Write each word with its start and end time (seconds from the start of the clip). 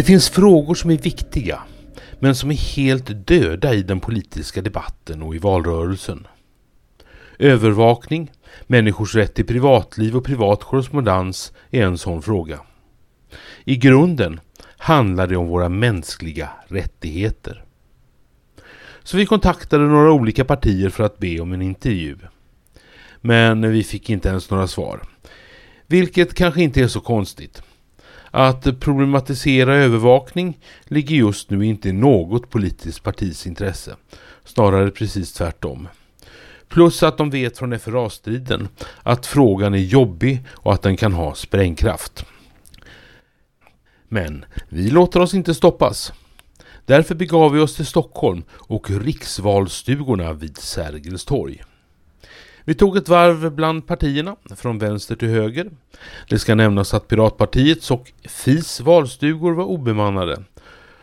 Det 0.00 0.04
finns 0.04 0.28
frågor 0.28 0.74
som 0.74 0.90
är 0.90 0.98
viktiga 0.98 1.62
men 2.18 2.34
som 2.34 2.50
är 2.50 2.76
helt 2.76 3.26
döda 3.26 3.74
i 3.74 3.82
den 3.82 4.00
politiska 4.00 4.62
debatten 4.62 5.22
och 5.22 5.34
i 5.34 5.38
valrörelsen. 5.38 6.26
Övervakning, 7.38 8.30
människors 8.66 9.14
rätt 9.14 9.34
till 9.34 9.46
privatliv 9.46 10.16
och 10.16 10.24
privat 10.24 10.64
korrespondens 10.64 11.52
är 11.70 11.82
en 11.82 11.98
sån 11.98 12.22
fråga. 12.22 12.60
I 13.64 13.76
grunden 13.76 14.40
handlar 14.76 15.26
det 15.26 15.36
om 15.36 15.48
våra 15.48 15.68
mänskliga 15.68 16.50
rättigheter. 16.68 17.64
Så 19.02 19.16
vi 19.16 19.26
kontaktade 19.26 19.84
några 19.84 20.12
olika 20.12 20.44
partier 20.44 20.90
för 20.90 21.04
att 21.04 21.18
be 21.18 21.40
om 21.40 21.52
en 21.52 21.62
intervju. 21.62 22.18
Men 23.20 23.72
vi 23.72 23.84
fick 23.84 24.10
inte 24.10 24.28
ens 24.28 24.50
några 24.50 24.66
svar. 24.66 25.00
Vilket 25.86 26.34
kanske 26.34 26.62
inte 26.62 26.80
är 26.80 26.88
så 26.88 27.00
konstigt. 27.00 27.62
Att 28.30 28.80
problematisera 28.80 29.76
övervakning 29.76 30.58
ligger 30.84 31.16
just 31.16 31.50
nu 31.50 31.66
inte 31.66 31.88
i 31.88 31.92
något 31.92 32.50
politiskt 32.50 33.02
partis 33.02 33.46
intresse. 33.46 33.96
Snarare 34.44 34.90
precis 34.90 35.32
tvärtom. 35.32 35.88
Plus 36.68 37.02
att 37.02 37.18
de 37.18 37.30
vet 37.30 37.58
från 37.58 37.78
FRA-striden 37.78 38.68
att 39.02 39.26
frågan 39.26 39.74
är 39.74 39.78
jobbig 39.78 40.44
och 40.50 40.72
att 40.72 40.82
den 40.82 40.96
kan 40.96 41.12
ha 41.12 41.34
sprängkraft. 41.34 42.24
Men 44.08 44.44
vi 44.68 44.90
låter 44.90 45.20
oss 45.20 45.34
inte 45.34 45.54
stoppas. 45.54 46.12
Därför 46.86 47.14
begav 47.14 47.52
vi 47.52 47.60
oss 47.60 47.76
till 47.76 47.86
Stockholm 47.86 48.42
och 48.52 48.90
riksvalstugorna 48.90 50.32
vid 50.32 50.56
Sergels 50.56 51.24
torg. 51.24 51.62
Vi 52.64 52.74
tog 52.74 52.96
ett 52.96 53.08
varv 53.08 53.52
bland 53.52 53.86
partierna, 53.86 54.36
från 54.56 54.78
vänster 54.78 55.16
till 55.16 55.28
höger. 55.28 55.70
Det 56.28 56.38
ska 56.38 56.54
nämnas 56.54 56.94
att 56.94 57.08
Piratpartiets 57.08 57.90
och 57.90 58.12
FIs 58.24 58.80
valstugor 58.80 59.52
var 59.52 59.64
obemannade. 59.64 60.42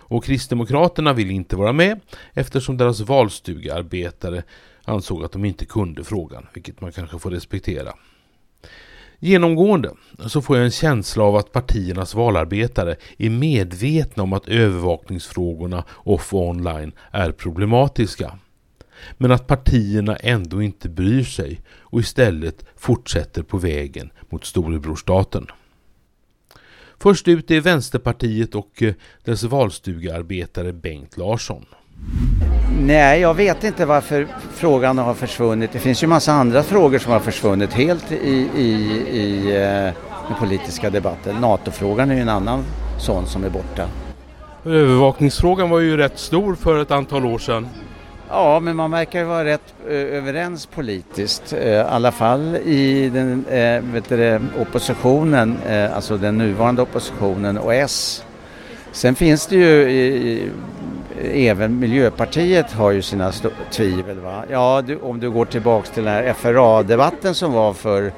Och 0.09 0.23
Kristdemokraterna 0.23 1.13
ville 1.13 1.33
inte 1.33 1.55
vara 1.55 1.73
med 1.73 1.99
eftersom 2.33 2.77
deras 2.77 2.99
valstugearbetare 2.99 4.43
ansåg 4.83 5.23
att 5.23 5.31
de 5.31 5.45
inte 5.45 5.65
kunde 5.65 6.03
frågan, 6.03 6.47
vilket 6.53 6.81
man 6.81 6.91
kanske 6.91 7.19
får 7.19 7.31
respektera. 7.31 7.93
Genomgående 9.19 9.91
så 10.27 10.41
får 10.41 10.57
jag 10.57 10.65
en 10.65 10.71
känsla 10.71 11.23
av 11.23 11.35
att 11.35 11.51
partiernas 11.51 12.15
valarbetare 12.15 12.95
är 13.17 13.29
medvetna 13.29 14.23
om 14.23 14.33
att 14.33 14.47
övervakningsfrågorna 14.47 15.83
off 15.91 16.33
och 16.33 16.47
online 16.47 16.91
är 17.11 17.31
problematiska. 17.31 18.39
Men 19.17 19.31
att 19.31 19.47
partierna 19.47 20.15
ändå 20.15 20.61
inte 20.61 20.89
bryr 20.89 21.23
sig 21.23 21.61
och 21.79 21.99
istället 21.99 22.65
fortsätter 22.75 23.43
på 23.43 23.57
vägen 23.57 24.09
mot 24.29 24.45
storebrorstaten. 24.45 25.47
Först 26.99 27.27
ut 27.27 27.51
är 27.51 27.61
Vänsterpartiet 27.61 28.55
och 28.55 28.83
eh, 28.83 28.93
dess 29.23 29.43
valstugearbetare 29.43 30.73
Bengt 30.73 31.17
Larsson. 31.17 31.65
Nej, 32.81 33.21
jag 33.21 33.33
vet 33.33 33.63
inte 33.63 33.85
varför 33.85 34.27
frågan 34.53 34.97
har 34.97 35.13
försvunnit. 35.13 35.71
Det 35.73 35.79
finns 35.79 36.03
ju 36.03 36.07
massa 36.07 36.31
andra 36.31 36.63
frågor 36.63 36.99
som 36.99 37.11
har 37.11 37.19
försvunnit 37.19 37.73
helt 37.73 38.11
i, 38.11 38.49
i, 38.55 38.71
i 39.11 39.55
eh, 39.55 39.93
den 40.27 40.37
politiska 40.39 40.89
debatten. 40.89 41.35
NATO-frågan 41.35 42.11
är 42.11 42.15
ju 42.15 42.21
en 42.21 42.29
annan 42.29 42.63
sån 42.99 43.27
som 43.27 43.43
är 43.43 43.49
borta. 43.49 43.89
Övervakningsfrågan 44.65 45.69
var 45.69 45.79
ju 45.79 45.97
rätt 45.97 46.19
stor 46.19 46.55
för 46.55 46.81
ett 46.81 46.91
antal 46.91 47.25
år 47.25 47.39
sedan. 47.39 47.67
Ja, 48.29 48.59
men 48.59 48.75
man 48.75 48.91
verkar 48.91 49.23
vara 49.23 49.45
rätt 49.45 49.73
eh, 49.87 49.95
överens 49.95 50.65
politiskt. 50.65 51.53
Eh, 51.53 51.67
I 51.67 51.79
alla 51.79 52.11
fall 52.11 52.55
i 52.55 53.09
den 53.09 53.45
eh, 53.49 53.81
vet 53.81 54.09
du, 54.09 54.39
oppositionen, 54.61 55.57
alltså 55.93 56.17
den 56.17 56.37
nuvarande 56.37 56.81
oppositionen 56.81 57.57
och 57.57 57.73
S. 57.73 58.23
Sen 58.91 59.15
finns 59.15 59.47
det 59.47 59.55
ju 59.55 59.91
i, 59.91 60.51
även 61.23 61.79
Miljöpartiet 61.79 62.71
har 62.71 62.91
ju 62.91 63.01
sina 63.01 63.31
tvivel. 63.71 64.19
Va? 64.19 64.43
Ja, 64.51 64.83
du, 64.87 64.97
om 64.97 65.19
du 65.19 65.29
går 65.29 65.45
tillbaks 65.45 65.89
till 65.89 66.03
den 66.03 66.13
här 66.13 66.33
FRA-debatten 66.33 67.35
som 67.35 67.53
var 67.53 67.73
för 67.73 68.11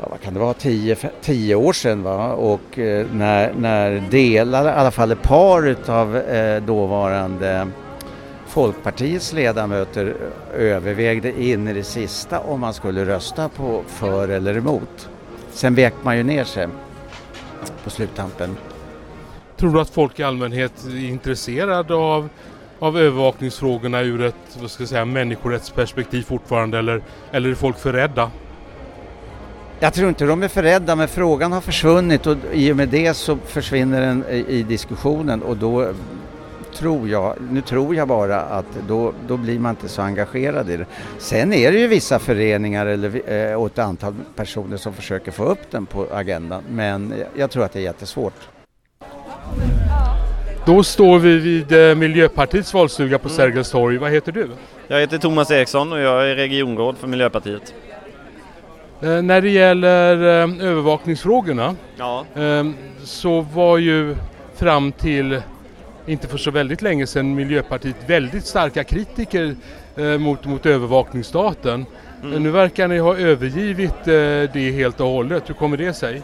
ja, 0.00 0.06
vad 0.10 0.20
kan 0.20 0.34
det 0.34 0.40
vara, 0.40 0.54
tio, 0.54 0.96
tio 1.20 1.54
år 1.54 1.72
sedan 1.72 2.02
va? 2.02 2.32
och 2.32 2.78
eh, 2.78 3.06
när, 3.12 3.52
när 3.52 4.02
delar, 4.10 4.64
i 4.64 4.68
alla 4.68 4.90
fall 4.90 5.12
ett 5.12 5.22
par 5.22 5.76
av 5.86 6.16
eh, 6.16 6.62
dåvarande 6.62 7.68
Folkpartiets 8.50 9.32
ledamöter 9.32 10.16
övervägde 10.54 11.42
in 11.42 11.68
i 11.68 11.72
det 11.72 11.84
sista 11.84 12.40
om 12.40 12.60
man 12.60 12.74
skulle 12.74 13.04
rösta 13.04 13.48
på 13.48 13.82
för 13.86 14.28
eller 14.28 14.56
emot. 14.56 15.08
Sen 15.50 15.74
vek 15.74 15.94
man 16.02 16.16
ju 16.16 16.22
ner 16.22 16.44
sig 16.44 16.68
på 17.84 17.90
sluttampen. 17.90 18.56
Tror 19.56 19.74
du 19.74 19.80
att 19.80 19.90
folk 19.90 20.20
i 20.20 20.22
allmänhet 20.22 20.72
är 20.84 21.04
intresserade 21.08 21.94
av, 21.94 22.28
av 22.78 22.98
övervakningsfrågorna 22.98 24.00
ur 24.00 24.22
ett 24.22 24.56
vad 24.60 24.70
ska 24.70 24.82
jag 24.82 24.88
säga, 24.88 25.04
människorättsperspektiv 25.04 26.22
fortfarande 26.22 26.78
eller, 26.78 27.02
eller 27.32 27.50
är 27.50 27.54
folk 27.54 27.78
för 27.78 27.92
rädda? 27.92 28.30
Jag 29.80 29.94
tror 29.94 30.08
inte 30.08 30.24
de 30.24 30.42
är 30.42 30.48
för 30.48 30.62
rädda 30.62 30.96
men 30.96 31.08
frågan 31.08 31.52
har 31.52 31.60
försvunnit 31.60 32.26
och 32.26 32.36
i 32.52 32.72
och 32.72 32.76
med 32.76 32.88
det 32.88 33.14
så 33.14 33.36
försvinner 33.36 34.00
den 34.00 34.24
i 34.28 34.62
diskussionen 34.62 35.42
och 35.42 35.56
då 35.56 35.92
tror 36.80 37.08
jag, 37.08 37.34
nu 37.50 37.60
tror 37.60 37.94
jag 37.94 38.08
bara 38.08 38.40
att 38.40 38.66
då, 38.88 39.12
då 39.28 39.36
blir 39.36 39.58
man 39.58 39.70
inte 39.70 39.88
så 39.88 40.02
engagerad 40.02 40.70
i 40.70 40.76
det. 40.76 40.86
Sen 41.18 41.52
är 41.52 41.72
det 41.72 41.78
ju 41.78 41.86
vissa 41.86 42.18
föreningar 42.18 42.86
eller, 42.86 43.32
eh, 43.32 43.54
och 43.54 43.66
ett 43.66 43.78
antal 43.78 44.14
personer 44.36 44.76
som 44.76 44.92
försöker 44.92 45.32
få 45.32 45.44
upp 45.44 45.70
den 45.70 45.86
på 45.86 46.06
agendan 46.12 46.62
men 46.70 47.14
jag 47.36 47.50
tror 47.50 47.64
att 47.64 47.72
det 47.72 47.78
är 47.78 47.82
jättesvårt. 47.82 48.48
Då 50.66 50.82
står 50.82 51.18
vi 51.18 51.38
vid 51.38 51.72
eh, 51.72 51.94
Miljöpartiets 51.94 52.74
valstuga 52.74 53.18
på 53.18 53.28
mm. 53.28 53.36
Sergels 53.36 53.70
torg. 53.70 53.98
Vad 53.98 54.10
heter 54.10 54.32
du? 54.32 54.48
Jag 54.88 55.00
heter 55.00 55.18
Thomas 55.18 55.50
Eriksson 55.50 55.92
och 55.92 56.00
jag 56.00 56.30
är 56.30 56.34
regionråd 56.34 56.98
för 56.98 57.06
Miljöpartiet. 57.06 57.74
Eh, 59.00 59.22
när 59.22 59.40
det 59.40 59.50
gäller 59.50 60.14
eh, 60.16 60.68
övervakningsfrågorna 60.68 61.76
ja. 61.96 62.24
eh, 62.34 62.64
så 63.04 63.40
var 63.40 63.78
ju 63.78 64.16
fram 64.54 64.92
till 64.92 65.42
inte 66.10 66.28
för 66.28 66.38
så 66.38 66.50
väldigt 66.50 66.82
länge 66.82 67.06
sedan 67.06 67.34
Miljöpartiet 67.34 67.96
väldigt 68.06 68.46
starka 68.46 68.84
kritiker 68.84 69.54
eh, 69.96 70.18
mot, 70.18 70.44
mot 70.44 70.66
övervakningsstaten. 70.66 71.86
Mm. 72.22 72.42
Nu 72.42 72.50
verkar 72.50 72.88
ni 72.88 72.98
ha 72.98 73.16
övergivit 73.16 74.08
eh, 74.08 74.52
det 74.52 74.72
helt 74.74 75.00
och 75.00 75.06
hållet. 75.06 75.48
Hur 75.48 75.54
kommer 75.54 75.76
det 75.76 75.94
sig? 75.94 76.22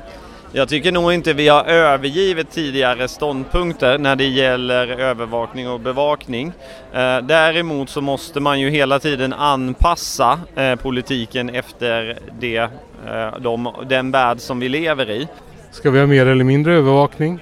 Jag 0.52 0.68
tycker 0.68 0.92
nog 0.92 1.12
inte 1.12 1.32
vi 1.32 1.48
har 1.48 1.64
övergivit 1.64 2.50
tidigare 2.50 3.08
ståndpunkter 3.08 3.98
när 3.98 4.16
det 4.16 4.24
gäller 4.24 4.88
övervakning 4.88 5.68
och 5.68 5.80
bevakning. 5.80 6.52
Eh, 6.92 7.18
däremot 7.18 7.90
så 7.90 8.00
måste 8.00 8.40
man 8.40 8.60
ju 8.60 8.70
hela 8.70 8.98
tiden 8.98 9.32
anpassa 9.32 10.40
eh, 10.56 10.76
politiken 10.76 11.48
efter 11.50 12.18
det, 12.40 12.56
eh, 12.56 13.38
de, 13.40 13.74
den 13.88 14.10
värld 14.10 14.40
som 14.40 14.60
vi 14.60 14.68
lever 14.68 15.10
i. 15.10 15.28
Ska 15.70 15.90
vi 15.90 15.98
ha 15.98 16.06
mer 16.06 16.26
eller 16.26 16.44
mindre 16.44 16.74
övervakning? 16.74 17.40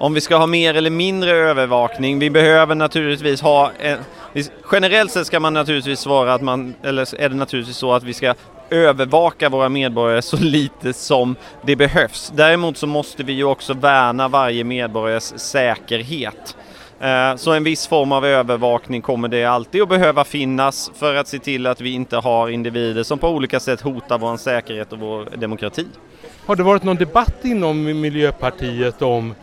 Om 0.00 0.14
vi 0.14 0.20
ska 0.20 0.36
ha 0.36 0.46
mer 0.46 0.74
eller 0.74 0.90
mindre 0.90 1.30
övervakning, 1.30 2.18
vi 2.18 2.30
behöver 2.30 2.74
naturligtvis 2.74 3.40
ha 3.40 3.70
en, 3.78 3.98
Generellt 4.72 5.12
sett 5.12 5.26
ska 5.26 5.40
man 5.40 5.54
naturligtvis 5.54 6.00
svara 6.00 6.34
att 6.34 6.42
man, 6.42 6.74
eller 6.82 7.20
är 7.20 7.28
det 7.28 7.34
naturligtvis 7.34 7.76
så 7.76 7.92
att 7.92 8.02
vi 8.02 8.14
ska 8.14 8.34
övervaka 8.70 9.48
våra 9.48 9.68
medborgare 9.68 10.22
så 10.22 10.36
lite 10.36 10.92
som 10.92 11.36
det 11.62 11.76
behövs. 11.76 12.32
Däremot 12.34 12.76
så 12.76 12.86
måste 12.86 13.22
vi 13.22 13.32
ju 13.32 13.44
också 13.44 13.74
värna 13.74 14.28
varje 14.28 14.64
medborgares 14.64 15.38
säkerhet. 15.38 16.56
Eh, 17.00 17.36
så 17.36 17.52
en 17.52 17.64
viss 17.64 17.86
form 17.86 18.12
av 18.12 18.26
övervakning 18.26 19.02
kommer 19.02 19.28
det 19.28 19.44
alltid 19.44 19.82
att 19.82 19.88
behöva 19.88 20.24
finnas 20.24 20.90
för 20.94 21.14
att 21.14 21.28
se 21.28 21.38
till 21.38 21.66
att 21.66 21.80
vi 21.80 21.90
inte 21.90 22.16
har 22.16 22.48
individer 22.48 23.02
som 23.02 23.18
på 23.18 23.28
olika 23.28 23.60
sätt 23.60 23.80
hotar 23.80 24.18
vår 24.18 24.36
säkerhet 24.36 24.92
och 24.92 24.98
vår 24.98 25.28
demokrati. 25.36 25.86
Har 26.46 26.56
det 26.56 26.62
varit 26.62 26.82
någon 26.82 26.96
debatt 26.96 27.44
inom 27.44 28.00
Miljöpartiet 28.00 29.02
om 29.02 29.34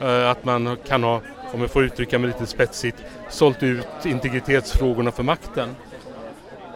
Eh, 0.00 0.30
att 0.30 0.44
man 0.44 0.76
kan 0.88 1.02
ha, 1.02 1.20
om 1.52 1.60
jag 1.60 1.70
får 1.70 1.84
uttrycka 1.84 2.18
mig 2.18 2.28
lite 2.28 2.46
spetsigt, 2.46 2.96
sålt 3.30 3.62
ut 3.62 3.86
integritetsfrågorna 4.04 5.10
för 5.12 5.22
makten? 5.22 5.68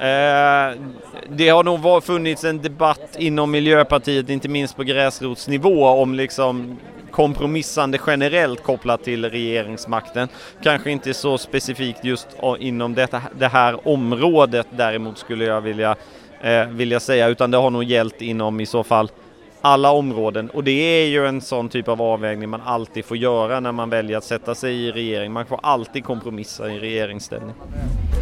Eh, 0.01 0.81
det 1.29 1.49
har 1.49 1.65
nog 1.65 2.05
funnits 2.05 2.45
en 2.45 2.63
debatt 2.63 3.17
inom 3.19 3.51
Miljöpartiet, 3.51 4.31
inte 4.31 4.49
minst 4.49 4.77
på 4.77 4.83
gräsrotsnivå, 4.83 5.87
om 5.87 6.15
liksom 6.15 6.79
kompromissande 7.11 7.99
generellt 8.07 8.63
kopplat 8.63 9.05
till 9.05 9.31
regeringsmakten. 9.31 10.29
Kanske 10.63 10.91
inte 10.91 11.15
så 11.15 11.39
specifikt 11.39 12.05
just 12.05 12.29
eh, 12.43 12.55
inom 12.59 12.95
detta, 12.95 13.23
det 13.39 13.49
här 13.49 13.89
området 13.89 14.67
däremot 14.71 15.19
skulle 15.19 15.45
jag 15.45 15.61
vilja, 15.61 15.97
eh, 16.41 16.67
vilja 16.67 17.01
säga, 17.01 17.29
utan 17.29 17.51
det 17.51 17.57
har 17.57 17.71
nog 17.71 17.85
gällt 17.85 18.23
inom 18.23 18.61
i 18.61 18.67
så 18.67 18.83
fall 18.83 19.11
alla 19.61 19.91
områden 19.91 20.51
och 20.51 20.65
det 20.65 21.03
är 21.03 21.07
ju 21.07 21.27
en 21.27 21.41
sån 21.41 21.69
typ 21.69 21.89
av 21.89 22.03
avvägning 22.03 22.49
man 22.49 22.61
alltid 22.65 23.05
får 23.05 23.17
göra 23.17 23.61
när 23.61 23.73
man 23.73 23.91
väljer 23.91 24.19
att 24.19 24.25
sätta 24.25 24.55
sig 24.55 24.75
i 24.75 24.93
regering. 24.93 25.33
Man 25.33 25.47
får 25.47 25.61
alltid 25.63 26.05
kompromissa 26.05 26.73
i 26.73 26.79
regeringsställning. 26.79 27.55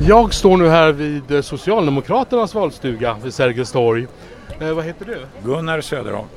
Jag 0.01 0.35
står 0.35 0.57
nu 0.57 0.69
här 0.69 0.93
vid 0.93 1.45
Socialdemokraternas 1.45 2.55
valstuga 2.55 3.17
vid 3.23 3.35
Sergels 3.35 3.73
torg. 3.73 4.07
Eh, 4.61 4.73
vad 4.73 4.85
heter 4.85 5.05
du? 5.05 5.27
Gunnar 5.45 5.81
Söderholm. 5.81 6.29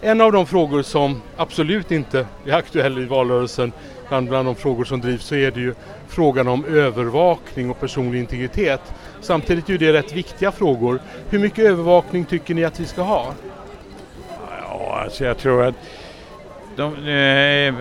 En 0.00 0.20
av 0.20 0.32
de 0.32 0.46
frågor 0.46 0.82
som 0.82 1.22
absolut 1.36 1.90
inte 1.90 2.26
är 2.46 2.52
aktuell 2.52 2.98
i 2.98 3.04
valrörelsen, 3.04 3.72
bland, 4.08 4.28
bland 4.28 4.48
de 4.48 4.54
frågor 4.54 4.84
som 4.84 5.00
drivs, 5.00 5.24
så 5.24 5.34
är 5.34 5.50
det 5.50 5.60
ju 5.60 5.74
frågan 6.08 6.48
om 6.48 6.64
övervakning 6.64 7.70
och 7.70 7.80
personlig 7.80 8.18
integritet. 8.18 8.80
Samtidigt 9.20 9.70
är 9.70 9.78
det 9.78 9.92
rätt 9.92 10.12
viktiga 10.12 10.52
frågor. 10.52 11.00
Hur 11.28 11.38
mycket 11.38 11.64
övervakning 11.64 12.24
tycker 12.24 12.54
ni 12.54 12.64
att 12.64 12.80
vi 12.80 12.84
ska 12.84 13.02
ha? 13.02 13.32
Så 15.10 15.24
jag 15.24 15.38
tror 15.38 15.64
att 15.64 15.74
de, 16.76 16.94
eh, 16.94 17.74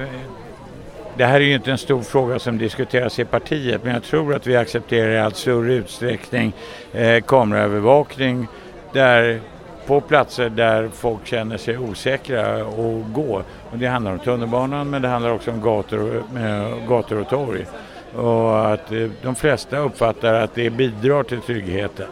det 1.18 1.26
här 1.26 1.36
är 1.36 1.46
ju 1.46 1.54
inte 1.54 1.72
en 1.72 1.78
stor 1.78 2.02
fråga 2.02 2.40
som 2.40 2.58
diskuteras 2.58 3.20
i 3.20 3.26
partiet 3.26 3.84
men 3.84 3.94
jag 3.94 4.04
tror 4.04 4.36
att 4.36 4.48
vi 4.48 4.56
accepterar 4.56 5.12
i 5.12 5.20
allt 5.20 5.36
större 5.36 5.74
utsträckning 5.74 6.54
eh, 6.94 7.22
kameraövervakning 7.22 8.48
där 8.94 9.40
på 9.86 10.02
platser 10.02 10.50
där 10.50 10.90
folk 10.94 11.26
känner 11.26 11.58
sig 11.58 11.78
osäkra 11.78 12.56
att 12.56 13.14
gå. 13.14 13.44
Och 13.72 13.78
det 13.78 13.88
handlar 13.88 14.12
om 14.12 14.20
tunnelbanan 14.20 14.90
men 14.90 15.02
det 15.02 15.08
handlar 15.08 15.32
också 15.32 15.52
om 15.52 15.62
gator, 15.62 16.24
eh, 16.38 16.88
gator 16.88 17.22
och 17.22 17.30
torg. 17.30 17.66
Och 18.16 18.74
att 18.74 18.92
eh, 18.92 19.10
de 19.22 19.36
flesta 19.36 19.78
uppfattar 19.78 20.34
att 20.34 20.56
det 20.56 20.70
bidrar 20.70 21.24
till 21.24 21.42
tryggheten. 21.42 22.08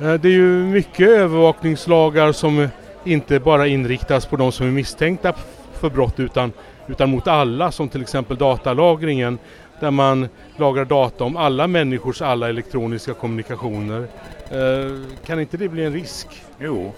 Eh, 0.00 0.14
det 0.14 0.28
är 0.28 0.32
ju 0.32 0.64
mycket 0.64 1.08
övervakningslagar 1.08 2.32
som 2.32 2.68
inte 3.04 3.40
bara 3.40 3.66
inriktas 3.66 4.26
på 4.26 4.36
de 4.36 4.52
som 4.52 4.66
är 4.66 4.70
misstänkta 4.70 5.32
för 5.72 5.90
brott 5.90 6.20
utan, 6.20 6.52
utan 6.86 7.10
mot 7.10 7.26
alla 7.26 7.72
som 7.72 7.88
till 7.88 8.02
exempel 8.02 8.36
datalagringen 8.36 9.38
där 9.80 9.90
man 9.90 10.28
lagrar 10.56 10.84
data 10.84 11.24
om 11.24 11.36
alla 11.36 11.66
människors 11.66 12.22
alla 12.22 12.48
elektroniska 12.48 13.14
kommunikationer. 13.14 14.06
Eh, 14.50 15.26
kan 15.26 15.40
inte 15.40 15.56
det 15.56 15.68
bli 15.68 15.84
en 15.84 15.92
risk? 15.92 16.42
Jo. 16.58 16.92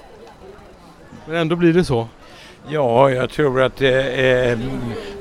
Men 1.27 1.37
ändå 1.37 1.57
blir 1.57 1.73
det 1.73 1.85
så? 1.85 2.09
Ja, 2.69 3.11
jag 3.11 3.31
tror 3.31 3.63
att 3.63 3.83
eh, 3.83 4.59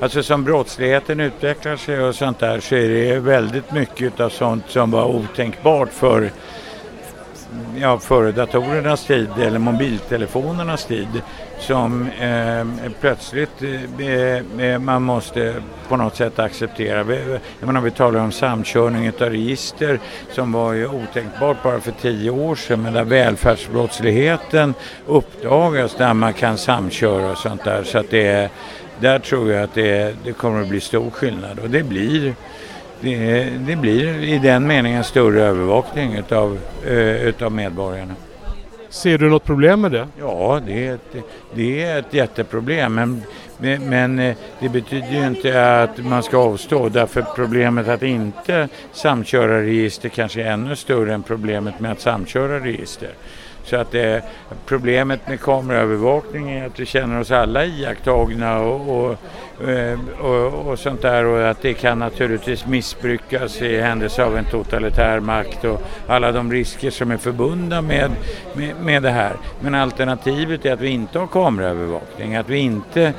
alltså 0.02 0.24
som 0.24 0.44
brottsligheten 0.44 1.20
utvecklar 1.20 1.76
sig 1.76 2.04
och 2.04 2.16
sånt 2.16 2.40
där 2.40 2.60
så 2.60 2.76
är 2.76 2.90
det 2.90 3.20
väldigt 3.20 3.72
mycket 3.72 4.20
av 4.20 4.30
sånt 4.30 4.64
som 4.68 4.92
var 4.92 5.06
otänkbart 5.06 5.90
för 5.90 6.32
ja, 7.78 8.00
före 8.00 8.32
datorernas 8.32 9.06
tid 9.06 9.30
eller 9.40 9.60
mobiltelefonernas 9.60 10.86
tid 10.86 11.22
som 11.60 12.08
eh, 12.10 12.92
plötsligt 13.02 13.62
eh, 14.00 14.66
eh 14.66 14.80
man 14.80 15.04
måste 15.04 15.56
på 15.88 15.98
något 15.98 16.16
sätt 16.16 16.40
acceptera. 16.40 17.16
Jag 17.60 17.68
menar, 17.68 17.82
vi 17.82 17.92
talar 17.92 18.20
om 18.20 18.32
samkörning 18.32 19.08
av 19.08 19.30
register 19.30 20.00
som 20.32 20.52
var 20.52 20.74
ju 20.74 20.88
otänkbart 20.88 21.64
bara 21.64 21.80
för 21.80 21.92
tio 22.02 22.30
år 22.30 22.56
sedan 22.56 22.82
men 22.82 22.94
där 22.94 23.04
välfärdsbrottsligheten 23.04 24.74
uppdagas 25.08 25.96
där 25.96 26.14
man 26.14 26.34
kan 26.34 26.58
samköra 26.58 27.32
och 27.32 27.38
sånt 27.38 27.64
där. 27.64 27.84
Så 27.84 27.98
att 27.98 28.10
det 28.10 28.52
där 29.00 29.20
tror 29.20 29.52
jag 29.52 29.64
att 29.64 29.74
det, 29.74 30.16
det 30.24 30.34
kommer 30.34 30.62
att 30.62 30.68
bli 30.68 30.80
stor 30.80 31.10
skillnad 31.10 31.60
och 31.60 31.70
det 31.70 31.84
blir 31.84 32.36
det, 33.02 33.44
det 33.68 33.76
blir 33.76 34.24
i 34.24 34.38
den 34.38 34.68
meningen 34.68 35.04
större 35.04 35.44
övervakning 35.44 36.14
utav, 36.14 36.58
uh, 36.88 37.28
utav 37.28 37.52
medborgarna. 37.52 38.14
Ser 38.90 39.18
du 39.18 39.30
något 39.30 39.44
problem 39.44 39.82
med 39.82 39.92
det? 39.92 40.08
Ja, 40.20 40.62
det 40.66 40.88
är 40.88 40.94
ett, 40.94 41.16
det 41.56 41.84
är 41.84 42.00
ett 42.00 42.14
jätteproblem. 42.14 42.96
Men, 42.96 43.22
men 43.90 44.20
eh, 44.20 44.36
det 44.60 44.70
betyder 44.70 45.12
ju 45.12 45.28
inte 45.28 45.82
att 45.82 45.98
man 45.98 46.24
ska 46.24 46.38
avstå 46.38 46.90
därför 46.90 47.26
problemet 47.36 47.88
att 47.88 48.04
inte 48.04 48.68
samköra 48.92 49.62
register 49.62 50.10
kanske 50.10 50.44
är 50.44 50.52
ännu 50.52 50.76
större 50.76 51.14
än 51.14 51.24
problemet 51.24 51.80
med 51.80 51.92
att 51.92 52.02
samköra 52.02 52.60
register. 52.60 53.10
Så 53.66 53.76
att 53.76 53.96
eh, 53.96 54.18
problemet 54.66 55.28
med 55.28 55.42
kameraövervakning 55.42 56.52
är 56.52 56.66
att 56.66 56.80
vi 56.80 56.86
känner 56.86 57.20
oss 57.20 57.32
alla 57.32 57.66
iakttagna 57.66 58.60
och, 58.60 59.06
och, 59.06 59.70
eh, 59.70 60.00
och, 60.20 60.68
och, 60.68 60.80
sånt 60.80 61.02
där 61.02 61.26
och 61.26 61.50
att 61.50 61.62
det 61.62 61.74
kan 61.74 62.00
naturligtvis 62.00 62.66
missbrukas 62.66 63.62
i 63.62 63.82
händelse 63.82 64.24
av 64.24 64.38
en 64.38 64.46
totalitär 64.46 65.20
makt 65.20 65.66
och 65.66 65.82
alla 66.08 66.32
de 66.32 66.52
risker 66.52 66.90
som 66.90 67.12
är 67.12 67.18
förbundna 67.18 67.82
med, 67.82 68.12
med, 68.54 68.76
med 68.82 69.04
det 69.04 69.12
här. 69.12 69.34
Men 69.60 69.76
alternativet 69.76 70.66
är 70.66 70.74
att 70.74 70.82
vi 70.82 70.90
inte 70.90 71.20
har 71.20 71.28
kameraövervakning, 71.28 72.36
att 72.36 72.50
vi 72.50 72.58
inte 72.58 73.14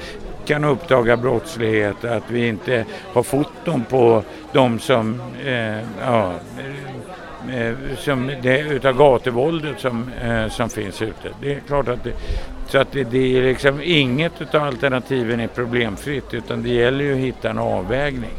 kan 0.44 0.64
uppdaga 0.64 1.16
brottslighet, 1.16 2.04
att 2.04 2.30
vi 2.30 2.48
inte 2.48 2.84
har 3.12 3.22
foton 3.22 3.84
på 3.84 4.22
de 4.52 4.78
som 4.78 5.20
eh, 5.44 5.78
ja, 6.00 6.32
Eh, 7.54 7.96
som 7.98 8.30
det, 8.42 8.60
utav 8.60 8.96
gatuvåldet 8.96 9.80
som, 9.80 10.10
eh, 10.22 10.48
som 10.48 10.68
finns 10.68 11.02
ute. 11.02 11.28
Det 11.40 11.52
är 11.52 11.60
klart 11.66 11.88
att 11.88 12.04
det, 12.04 12.12
så 12.68 12.78
att 12.78 12.92
det, 12.92 13.04
det 13.04 13.38
är 13.38 13.42
liksom 13.42 13.80
inget 13.82 14.32
utav 14.40 14.62
alternativen 14.62 15.40
är 15.40 15.46
problemfritt 15.46 16.34
utan 16.34 16.62
det 16.62 16.68
gäller 16.68 17.04
ju 17.04 17.12
att 17.12 17.18
hitta 17.18 17.50
en 17.50 17.58
avvägning. 17.58 18.30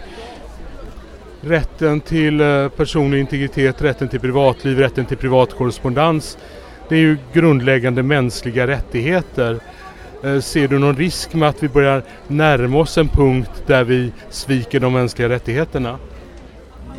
Rätten 1.41 2.01
till 2.01 2.41
eh, 2.41 2.69
personlig 2.69 3.19
integritet, 3.19 3.81
rätten 3.81 4.07
till 4.07 4.19
privatliv, 4.19 4.79
rätten 4.79 5.05
till 5.05 5.17
privat 5.17 5.53
korrespondens. 5.53 6.37
Det 6.89 6.95
är 6.95 6.99
ju 6.99 7.17
grundläggande 7.33 8.03
mänskliga 8.03 8.67
rättigheter. 8.67 9.59
Eh, 10.23 10.39
ser 10.39 10.67
du 10.67 10.79
någon 10.79 10.95
risk 10.95 11.33
med 11.33 11.49
att 11.49 11.63
vi 11.63 11.69
börjar 11.69 12.03
närma 12.27 12.79
oss 12.79 12.97
en 12.97 13.07
punkt 13.07 13.63
där 13.65 13.83
vi 13.83 14.11
sviker 14.29 14.79
de 14.79 14.93
mänskliga 14.93 15.29
rättigheterna? 15.29 15.97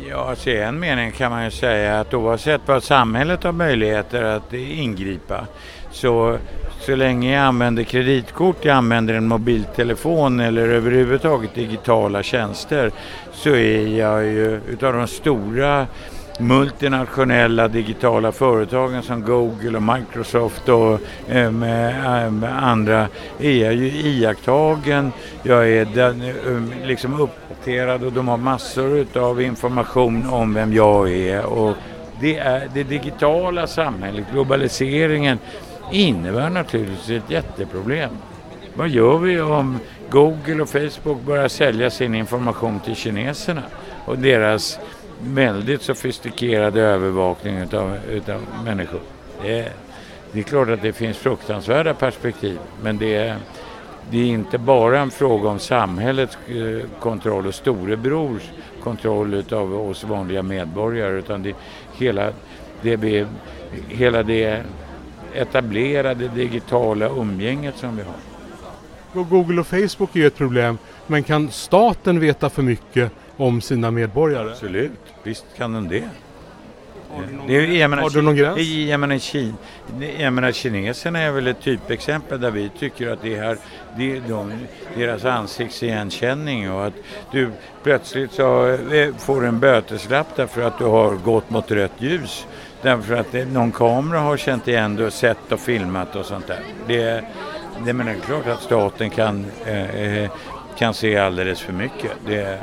Ja, 0.07 0.29
alltså, 0.29 0.49
i 0.49 0.61
en 0.61 0.79
mening 0.79 1.11
kan 1.11 1.31
man 1.31 1.43
ju 1.43 1.51
säga 1.51 1.99
att 1.99 2.13
oavsett 2.13 2.61
vad 2.65 2.83
samhället 2.83 3.43
har 3.43 3.51
möjligheter 3.51 4.23
att 4.23 4.53
eh, 4.53 4.79
ingripa 4.79 5.47
så, 5.91 6.37
så 6.79 6.95
länge 6.95 7.33
jag 7.33 7.41
använder 7.43 7.83
kreditkort, 7.83 8.65
jag 8.65 8.75
använder 8.75 9.13
en 9.13 9.27
mobiltelefon 9.27 10.39
eller 10.39 10.67
överhuvudtaget 10.67 11.55
digitala 11.55 12.23
tjänster 12.23 12.91
så 13.33 13.49
är 13.49 13.97
jag 13.97 14.25
ju 14.25 14.61
utav 14.69 14.93
de 14.93 15.07
stora 15.07 15.87
multinationella 16.39 17.67
digitala 17.67 18.31
företagen 18.31 19.03
som 19.03 19.21
Google 19.21 19.77
och 19.77 19.83
Microsoft 19.83 20.69
och 20.69 20.99
ähm, 21.27 22.43
andra 22.43 23.07
är 23.39 23.51
jag 23.51 23.73
ju 23.73 23.87
iakttagen. 23.87 25.11
Jag 25.43 25.69
är 25.69 25.85
den, 25.85 26.21
eh, 26.21 26.87
liksom 26.87 27.21
uppdaterad 27.21 28.03
och 28.03 28.13
de 28.13 28.27
har 28.27 28.37
massor 28.37 29.05
av 29.13 29.41
information 29.41 30.29
om 30.29 30.53
vem 30.53 30.73
jag 30.73 31.11
är. 31.11 31.45
Och 31.45 31.75
det, 32.19 32.37
är 32.37 32.69
det 32.73 32.83
digitala 32.83 33.67
samhället, 33.67 34.25
globaliseringen, 34.31 35.39
innebär 35.91 36.49
naturligtvis 36.49 37.09
ett 37.09 37.31
jätteproblem. 37.31 38.09
Vad 38.73 38.89
gör 38.89 39.17
vi 39.17 39.41
om 39.41 39.79
Google 40.09 40.61
och 40.61 40.69
Facebook 40.69 41.21
börjar 41.25 41.47
sälja 41.47 41.89
sin 41.89 42.15
information 42.15 42.79
till 42.79 42.95
kineserna 42.95 43.63
och 44.05 44.17
deras 44.17 44.79
väldigt 45.23 45.81
sofistikerad 45.81 46.77
övervakning 46.77 47.57
utav, 47.57 47.97
utav 48.09 48.41
människor. 48.65 48.99
Det 49.41 49.59
är, 49.59 49.71
det 50.31 50.39
är 50.39 50.43
klart 50.43 50.69
att 50.69 50.81
det 50.81 50.93
finns 50.93 51.17
fruktansvärda 51.17 51.93
perspektiv 51.93 52.59
men 52.83 52.97
det 52.97 53.15
är, 53.15 53.37
det 54.11 54.17
är 54.17 54.25
inte 54.25 54.57
bara 54.57 54.99
en 54.99 55.11
fråga 55.11 55.49
om 55.49 55.59
samhällets 55.59 56.37
eh, 56.47 56.89
kontroll 56.99 57.47
och 57.47 57.55
storebrors 57.55 58.41
kontroll 58.83 59.33
utav 59.33 59.89
oss 59.89 60.03
vanliga 60.03 60.43
medborgare 60.43 61.19
utan 61.19 61.43
det, 61.43 61.55
hela, 61.97 62.31
det, 62.81 63.27
hela 63.87 64.23
det 64.23 64.63
etablerade 65.33 66.27
digitala 66.27 67.09
umgänget 67.09 67.77
som 67.77 67.95
vi 67.97 68.03
har. 68.03 69.23
Google 69.23 69.61
och 69.61 69.67
Facebook 69.67 70.15
är 70.15 70.19
ju 70.19 70.27
ett 70.27 70.37
problem 70.37 70.77
men 71.07 71.23
kan 71.23 71.51
staten 71.51 72.19
veta 72.19 72.49
för 72.49 72.61
mycket 72.61 73.11
om 73.39 73.61
sina 73.61 73.91
medborgare? 73.91 74.51
Absolut, 74.51 74.91
visst 75.23 75.45
kan 75.57 75.73
den 75.73 75.87
det. 75.87 76.03
Har 77.11 77.23
du 77.27 77.33
någon, 77.33 77.47
det 77.47 77.55
är, 77.55 77.61
jag 77.61 77.89
menar, 77.89 78.03
har 78.03 78.09
du 78.09 78.21
någon 78.21 78.35
gräns? 78.35 78.59
Jag 78.59 78.99
menar, 78.99 79.17
Kina, 79.17 79.55
jag 80.17 80.33
menar, 80.33 80.51
kineserna 80.51 81.19
är 81.19 81.31
väl 81.31 81.47
ett 81.47 81.61
typexempel 81.61 82.41
där 82.41 82.51
vi 82.51 82.69
tycker 82.79 83.11
att 83.11 83.21
det 83.21 83.35
är 83.35 83.57
det, 83.97 84.19
de, 84.19 84.51
deras 84.95 85.25
ansiktsigenkänning 85.25 86.71
och 86.71 86.85
att 86.85 86.93
du 87.31 87.51
plötsligt 87.83 88.31
så 88.31 88.67
eh, 88.67 89.15
får 89.15 89.45
en 89.45 89.59
böteslapp 89.59 90.27
därför 90.35 90.61
att 90.61 90.77
du 90.77 90.85
har 90.85 91.15
gått 91.15 91.49
mot 91.49 91.71
rött 91.71 91.91
ljus. 91.97 92.47
Därför 92.81 93.15
att 93.15 93.31
det, 93.31 93.45
någon 93.45 93.71
kamera 93.71 94.19
har 94.19 94.37
känt 94.37 94.67
igen 94.67 94.95
dig 94.95 95.05
och 95.05 95.13
sett 95.13 95.51
och 95.51 95.59
filmat 95.59 96.15
och 96.15 96.25
sånt 96.25 96.47
där. 96.47 96.59
Det, 96.87 97.23
det 97.85 97.89
är 97.89 98.19
klart 98.25 98.47
att 98.47 98.61
staten 98.61 99.09
kan, 99.09 99.45
eh, 99.65 99.95
eh, 99.95 100.29
kan 100.77 100.93
se 100.93 101.17
alldeles 101.17 101.61
för 101.61 101.73
mycket. 101.73 102.11
Det, 102.25 102.59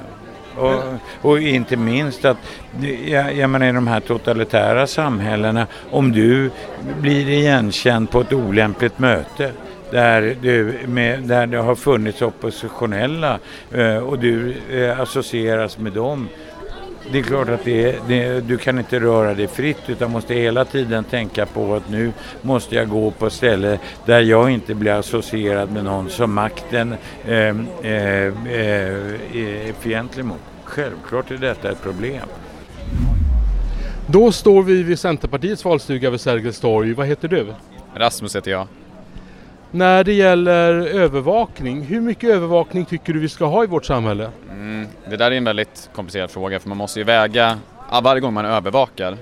och, 0.58 0.82
och, 1.22 1.40
inte 1.40 1.76
minst 1.76 2.24
att, 2.24 2.36
jag, 3.06 3.36
jag 3.36 3.50
menar 3.50 3.66
i 3.66 3.72
de 3.72 3.86
här 3.86 4.00
totalitära 4.00 4.86
samhällena, 4.86 5.66
om 5.90 6.12
du 6.12 6.50
blir 7.00 7.28
igenkänd 7.28 8.10
på 8.10 8.20
ett 8.20 8.32
olämpligt 8.32 8.98
möte 8.98 9.52
där, 9.90 10.36
du, 10.40 10.78
med, 10.86 11.22
där 11.22 11.46
det 11.46 11.58
har 11.58 11.74
funnits 11.74 12.22
oppositionella 12.22 13.38
eh, 13.72 13.96
och 13.96 14.18
du 14.18 14.54
eh, 14.70 15.00
associeras 15.00 15.78
med 15.78 15.92
dem 15.92 16.28
det 17.12 17.18
är 17.18 17.22
klart 17.22 17.48
att 17.48 17.64
det, 17.64 17.98
det, 18.08 18.40
du 18.40 18.58
kan 18.58 18.78
inte 18.78 19.00
röra 19.00 19.34
dig 19.34 19.46
fritt 19.46 19.82
utan 19.86 20.10
måste 20.10 20.34
hela 20.34 20.64
tiden 20.64 21.04
tänka 21.04 21.46
på 21.46 21.74
att 21.74 21.90
nu 21.90 22.12
måste 22.42 22.74
jag 22.74 22.88
gå 22.88 23.10
på 23.10 23.30
ställe 23.30 23.78
där 24.06 24.20
jag 24.20 24.50
inte 24.50 24.74
blir 24.74 24.92
associerad 24.92 25.72
med 25.72 25.84
någon 25.84 26.10
som 26.10 26.34
makten 26.34 26.94
eh, 27.26 27.34
eh, 27.34 27.54
är 29.32 29.72
fientlig 29.80 30.24
mot. 30.24 30.40
Självklart 30.64 31.30
är 31.30 31.36
detta 31.36 31.70
ett 31.70 31.82
problem. 31.82 32.28
Då 34.06 34.32
står 34.32 34.62
vi 34.62 34.82
vid 34.82 34.98
Centerpartiets 34.98 35.64
valstuga 35.64 36.10
vid 36.10 36.20
Sergels 36.20 36.60
torg. 36.60 36.92
Vad 36.92 37.06
heter 37.06 37.28
du? 37.28 37.46
Rasmus 37.94 38.36
heter 38.36 38.50
jag. 38.50 38.66
När 39.76 40.04
det 40.04 40.12
gäller 40.12 40.72
övervakning, 40.74 41.82
hur 41.82 42.00
mycket 42.00 42.30
övervakning 42.30 42.84
tycker 42.84 43.12
du 43.12 43.18
vi 43.18 43.28
ska 43.28 43.44
ha 43.44 43.64
i 43.64 43.66
vårt 43.66 43.84
samhälle? 43.84 44.30
Mm, 44.50 44.86
det 45.10 45.16
där 45.16 45.30
är 45.30 45.36
en 45.36 45.44
väldigt 45.44 45.90
komplicerad 45.94 46.30
fråga 46.30 46.60
för 46.60 46.68
man 46.68 46.78
måste 46.78 47.00
ju 47.00 47.04
väga, 47.04 47.58
varje 48.02 48.20
gång 48.20 48.34
man 48.34 48.44
övervakar 48.44 49.16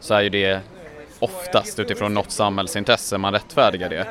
så 0.00 0.14
är 0.14 0.22
ju 0.22 0.28
det 0.28 0.60
oftast 1.18 1.78
utifrån 1.78 2.14
något 2.14 2.30
samhällsintresse 2.30 3.18
man 3.18 3.32
rättfärdigar 3.32 3.88
det. 3.88 4.06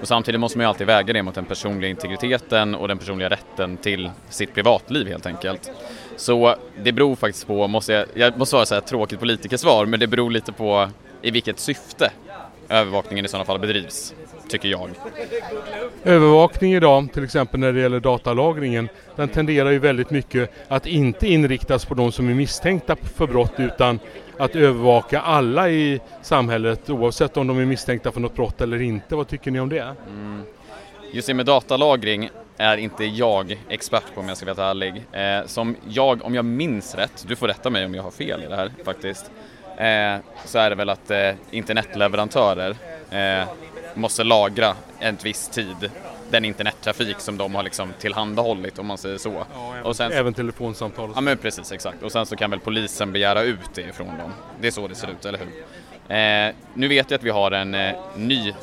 Och 0.00 0.08
samtidigt 0.08 0.40
måste 0.40 0.58
man 0.58 0.64
ju 0.64 0.68
alltid 0.68 0.86
väga 0.86 1.12
det 1.12 1.22
mot 1.22 1.34
den 1.34 1.44
personliga 1.44 1.90
integriteten 1.90 2.74
och 2.74 2.88
den 2.88 2.98
personliga 2.98 3.30
rätten 3.30 3.76
till 3.76 4.10
sitt 4.28 4.54
privatliv 4.54 5.08
helt 5.08 5.26
enkelt. 5.26 5.70
Så 6.16 6.56
det 6.82 6.92
beror 6.92 7.16
faktiskt 7.16 7.46
på, 7.46 7.68
måste 7.68 7.92
jag, 7.92 8.06
jag 8.14 8.38
måste 8.38 8.50
svara 8.50 8.66
så 8.66 8.74
här 8.74 8.80
tråkigt 8.80 9.20
politikersvar, 9.20 9.86
men 9.86 10.00
det 10.00 10.06
beror 10.06 10.30
lite 10.30 10.52
på 10.52 10.88
i 11.22 11.30
vilket 11.30 11.58
syfte 11.58 12.10
övervakningen 12.68 13.24
i 13.24 13.28
sådana 13.28 13.44
fall 13.44 13.58
bedrivs, 13.58 14.14
tycker 14.48 14.68
jag. 14.68 14.90
Övervakning 16.04 16.74
idag, 16.74 17.12
till 17.12 17.24
exempel 17.24 17.60
när 17.60 17.72
det 17.72 17.80
gäller 17.80 18.00
datalagringen, 18.00 18.88
den 19.16 19.28
tenderar 19.28 19.70
ju 19.70 19.78
väldigt 19.78 20.10
mycket 20.10 20.50
att 20.68 20.86
inte 20.86 21.28
inriktas 21.28 21.84
på 21.84 21.94
de 21.94 22.12
som 22.12 22.28
är 22.28 22.34
misstänkta 22.34 22.96
för 22.96 23.26
brott 23.26 23.54
utan 23.56 23.98
att 24.38 24.56
övervaka 24.56 25.20
alla 25.20 25.70
i 25.70 26.00
samhället 26.22 26.90
oavsett 26.90 27.36
om 27.36 27.46
de 27.46 27.58
är 27.58 27.64
misstänkta 27.64 28.12
för 28.12 28.20
något 28.20 28.34
brott 28.34 28.60
eller 28.60 28.82
inte. 28.82 29.16
Vad 29.16 29.28
tycker 29.28 29.50
ni 29.50 29.60
om 29.60 29.68
det? 29.68 29.94
Mm. 30.08 30.42
Just 31.12 31.28
det 31.28 31.34
med 31.34 31.46
datalagring 31.46 32.30
är 32.56 32.76
inte 32.76 33.04
jag 33.04 33.58
expert 33.68 34.14
på 34.14 34.20
om 34.20 34.28
jag 34.28 34.36
ska 34.36 34.54
vara 34.54 34.66
ärlig. 34.66 35.04
Eh, 35.12 35.46
som 35.46 35.76
jag, 35.88 36.24
om 36.24 36.34
jag 36.34 36.44
minns 36.44 36.94
rätt, 36.94 37.24
du 37.28 37.36
får 37.36 37.48
rätta 37.48 37.70
mig 37.70 37.84
om 37.84 37.94
jag 37.94 38.02
har 38.02 38.10
fel 38.10 38.42
i 38.42 38.46
det 38.46 38.56
här 38.56 38.70
faktiskt, 38.84 39.30
eh, 39.76 40.16
så 40.44 40.58
är 40.58 40.70
det 40.70 40.76
väl 40.76 40.90
att 40.90 41.10
eh, 41.10 41.30
internetleverantörer 41.50 42.70
eh, 43.10 43.48
måste 43.96 44.24
lagra 44.24 44.74
en 44.98 45.16
viss 45.22 45.48
tid 45.48 45.90
den 46.30 46.44
internettrafik 46.44 47.20
som 47.20 47.36
de 47.36 47.54
har 47.54 47.62
liksom 47.62 47.92
tillhandahållit 47.98 48.78
om 48.78 48.86
man 48.86 48.98
säger 48.98 49.18
så. 49.18 49.32
Ja, 49.54 49.72
även, 49.72 49.84
och 49.84 49.96
sen, 49.96 50.12
även 50.12 50.34
telefonsamtal. 50.34 51.12
Ja 51.14 51.20
men 51.20 51.38
precis, 51.38 51.72
exakt. 51.72 52.02
Och 52.02 52.12
sen 52.12 52.26
så 52.26 52.36
kan 52.36 52.50
väl 52.50 52.60
polisen 52.60 53.12
begära 53.12 53.42
ut 53.42 53.74
det 53.74 53.82
ifrån 53.82 54.18
dem. 54.18 54.32
Det 54.60 54.66
är 54.66 54.70
så 54.70 54.88
det 54.88 54.94
ser 54.94 55.10
ut, 55.10 55.24
eller 55.24 55.38
hur? 55.38 55.48
Eh, 56.16 56.54
nu 56.74 56.88
vet 56.88 57.10
jag 57.10 57.18
att 57.18 57.24
vi 57.24 57.30
har 57.30 57.50
en 57.50 57.74
eh, 57.74 57.94
ny, 58.16 58.54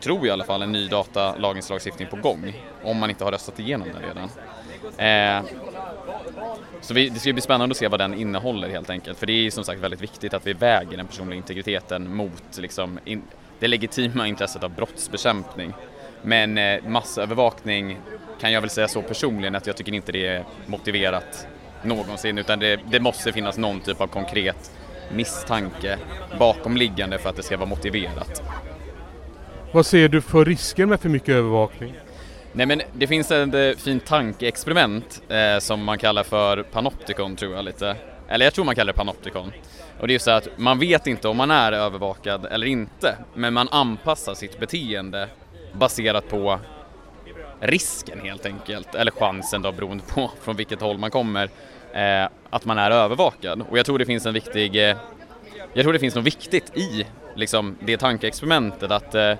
tror 0.00 0.18
jag 0.18 0.26
i 0.26 0.30
alla 0.30 0.44
fall, 0.44 0.62
en 0.62 0.72
ny 0.72 0.88
datalagringslagstiftning 0.88 2.08
på 2.08 2.16
gång. 2.16 2.62
Om 2.82 2.98
man 2.98 3.10
inte 3.10 3.24
har 3.24 3.32
röstat 3.32 3.58
igenom 3.58 3.88
den 3.92 4.02
redan. 4.02 4.30
Eh, 4.98 5.44
så 6.80 6.94
vi, 6.94 7.08
det 7.08 7.20
ska 7.20 7.32
bli 7.32 7.42
spännande 7.42 7.72
att 7.72 7.76
se 7.76 7.88
vad 7.88 8.00
den 8.00 8.14
innehåller 8.14 8.68
helt 8.68 8.90
enkelt. 8.90 9.18
För 9.18 9.26
det 9.26 9.32
är 9.32 9.50
som 9.50 9.64
sagt 9.64 9.80
väldigt 9.80 10.00
viktigt 10.00 10.34
att 10.34 10.46
vi 10.46 10.52
väger 10.52 10.96
den 10.96 11.06
personliga 11.06 11.36
integriteten 11.36 12.16
mot 12.16 12.58
liksom, 12.58 12.98
in, 13.04 13.22
det 13.58 13.68
legitima 13.68 14.26
intresset 14.26 14.64
av 14.64 14.70
brottsbekämpning. 14.70 15.72
Men 16.22 16.58
eh, 16.58 16.82
massövervakning 16.86 17.98
kan 18.40 18.52
jag 18.52 18.60
väl 18.60 18.70
säga 18.70 18.88
så 18.88 19.02
personligen 19.02 19.54
att 19.54 19.66
jag 19.66 19.76
tycker 19.76 19.94
inte 19.94 20.12
det 20.12 20.26
är 20.26 20.44
motiverat 20.66 21.46
någonsin 21.82 22.38
utan 22.38 22.58
det, 22.58 22.80
det 22.90 23.00
måste 23.00 23.32
finnas 23.32 23.58
någon 23.58 23.80
typ 23.80 24.00
av 24.00 24.06
konkret 24.06 24.70
misstanke 25.12 25.98
bakomliggande 26.38 27.18
för 27.18 27.30
att 27.30 27.36
det 27.36 27.42
ska 27.42 27.56
vara 27.56 27.68
motiverat. 27.68 28.42
Vad 29.72 29.86
ser 29.86 30.08
du 30.08 30.20
för 30.20 30.44
risker 30.44 30.86
med 30.86 31.00
för 31.00 31.08
mycket 31.08 31.28
övervakning? 31.28 31.94
Nej 32.52 32.66
men 32.66 32.82
det 32.92 33.06
finns 33.06 33.30
ett 33.30 33.54
eh, 33.54 33.82
fint 33.84 34.06
tankeexperiment 34.06 35.22
eh, 35.28 35.58
som 35.58 35.84
man 35.84 35.98
kallar 35.98 36.22
för 36.22 36.62
Panopticon 36.62 37.36
tror 37.36 37.54
jag 37.54 37.64
lite. 37.64 37.96
Eller 38.28 38.46
jag 38.46 38.54
tror 38.54 38.64
man 38.64 38.74
kallar 38.74 38.92
det 38.92 38.96
Panopticon. 38.96 39.52
Och 40.00 40.06
det 40.06 40.10
är 40.10 40.14
ju 40.14 40.18
så 40.18 40.30
att 40.30 40.48
man 40.56 40.78
vet 40.78 41.06
inte 41.06 41.28
om 41.28 41.36
man 41.36 41.50
är 41.50 41.72
övervakad 41.72 42.46
eller 42.46 42.66
inte, 42.66 43.16
men 43.34 43.54
man 43.54 43.68
anpassar 43.68 44.34
sitt 44.34 44.60
beteende 44.60 45.28
baserat 45.72 46.28
på 46.28 46.58
risken 47.60 48.20
helt 48.20 48.46
enkelt, 48.46 48.94
eller 48.94 49.12
chansen 49.12 49.62
då 49.62 49.72
beroende 49.72 50.04
på 50.04 50.30
från 50.42 50.56
vilket 50.56 50.80
håll 50.80 50.98
man 50.98 51.10
kommer, 51.10 51.50
eh, 51.92 52.28
att 52.50 52.64
man 52.64 52.78
är 52.78 52.90
övervakad. 52.90 53.62
Och 53.70 53.78
jag 53.78 53.86
tror 53.86 53.98
det 53.98 54.06
finns 54.06 54.26
en 54.26 54.34
viktig, 54.34 54.90
eh, 54.90 54.96
jag 55.74 55.82
tror 55.82 55.92
det 55.92 55.98
finns 55.98 56.14
något 56.14 56.24
viktigt 56.24 56.76
i 56.76 57.06
liksom 57.34 57.76
det 57.80 57.96
tankeexperimentet 57.96 58.90
att 58.90 59.14
eh, 59.14 59.34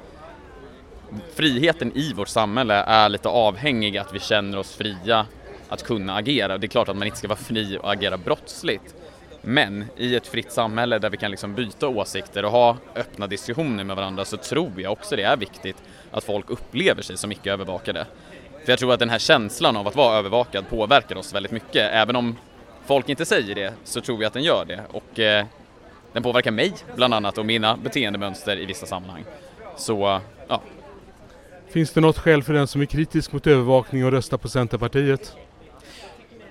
friheten 1.34 1.92
i 1.96 2.12
vårt 2.12 2.28
samhälle 2.28 2.74
är 2.74 3.08
lite 3.08 3.28
avhängig 3.28 3.98
att 3.98 4.14
vi 4.14 4.20
känner 4.20 4.58
oss 4.58 4.76
fria 4.76 5.26
att 5.68 5.82
kunna 5.82 6.16
agera. 6.16 6.58
Det 6.58 6.66
är 6.66 6.68
klart 6.68 6.88
att 6.88 6.96
man 6.96 7.06
inte 7.06 7.18
ska 7.18 7.28
vara 7.28 7.38
fri 7.38 7.78
och 7.82 7.92
agera 7.92 8.18
brottsligt. 8.18 8.94
Men 9.42 9.84
i 9.96 10.16
ett 10.16 10.26
fritt 10.26 10.52
samhälle 10.52 10.98
där 10.98 11.10
vi 11.10 11.16
kan 11.16 11.30
liksom 11.30 11.54
byta 11.54 11.88
åsikter 11.88 12.44
och 12.44 12.50
ha 12.50 12.76
öppna 12.94 13.26
diskussioner 13.26 13.84
med 13.84 13.96
varandra 13.96 14.24
så 14.24 14.36
tror 14.36 14.72
jag 14.76 14.92
också 14.92 15.16
det 15.16 15.22
är 15.22 15.36
viktigt 15.36 15.76
att 16.10 16.24
folk 16.24 16.50
upplever 16.50 17.02
sig 17.02 17.16
som 17.16 17.32
icke 17.32 17.52
övervakade. 17.52 18.06
För 18.64 18.72
jag 18.72 18.78
tror 18.78 18.92
att 18.92 19.00
den 19.00 19.10
här 19.10 19.18
känslan 19.18 19.76
av 19.76 19.88
att 19.88 19.96
vara 19.96 20.18
övervakad 20.18 20.68
påverkar 20.68 21.16
oss 21.16 21.34
väldigt 21.34 21.52
mycket. 21.52 21.92
Även 21.92 22.16
om 22.16 22.36
folk 22.86 23.08
inte 23.08 23.24
säger 23.24 23.54
det 23.54 23.72
så 23.84 24.00
tror 24.00 24.22
jag 24.22 24.26
att 24.26 24.32
den 24.32 24.42
gör 24.42 24.64
det. 24.64 24.80
Och 24.92 25.18
eh, 25.18 25.46
den 26.12 26.22
påverkar 26.22 26.50
mig 26.50 26.72
bland 26.94 27.14
annat 27.14 27.38
och 27.38 27.46
mina 27.46 27.76
beteendemönster 27.76 28.56
i 28.56 28.66
vissa 28.66 28.86
sammanhang. 28.86 29.24
Så, 29.76 30.20
ja. 30.48 30.62
Finns 31.68 31.92
det 31.92 32.00
något 32.00 32.18
skäl 32.18 32.42
för 32.42 32.52
den 32.52 32.66
som 32.66 32.80
är 32.80 32.86
kritisk 32.86 33.32
mot 33.32 33.46
övervakning 33.46 34.04
och 34.04 34.12
rösta 34.12 34.38
på 34.38 34.48
Centerpartiet? 34.48 35.36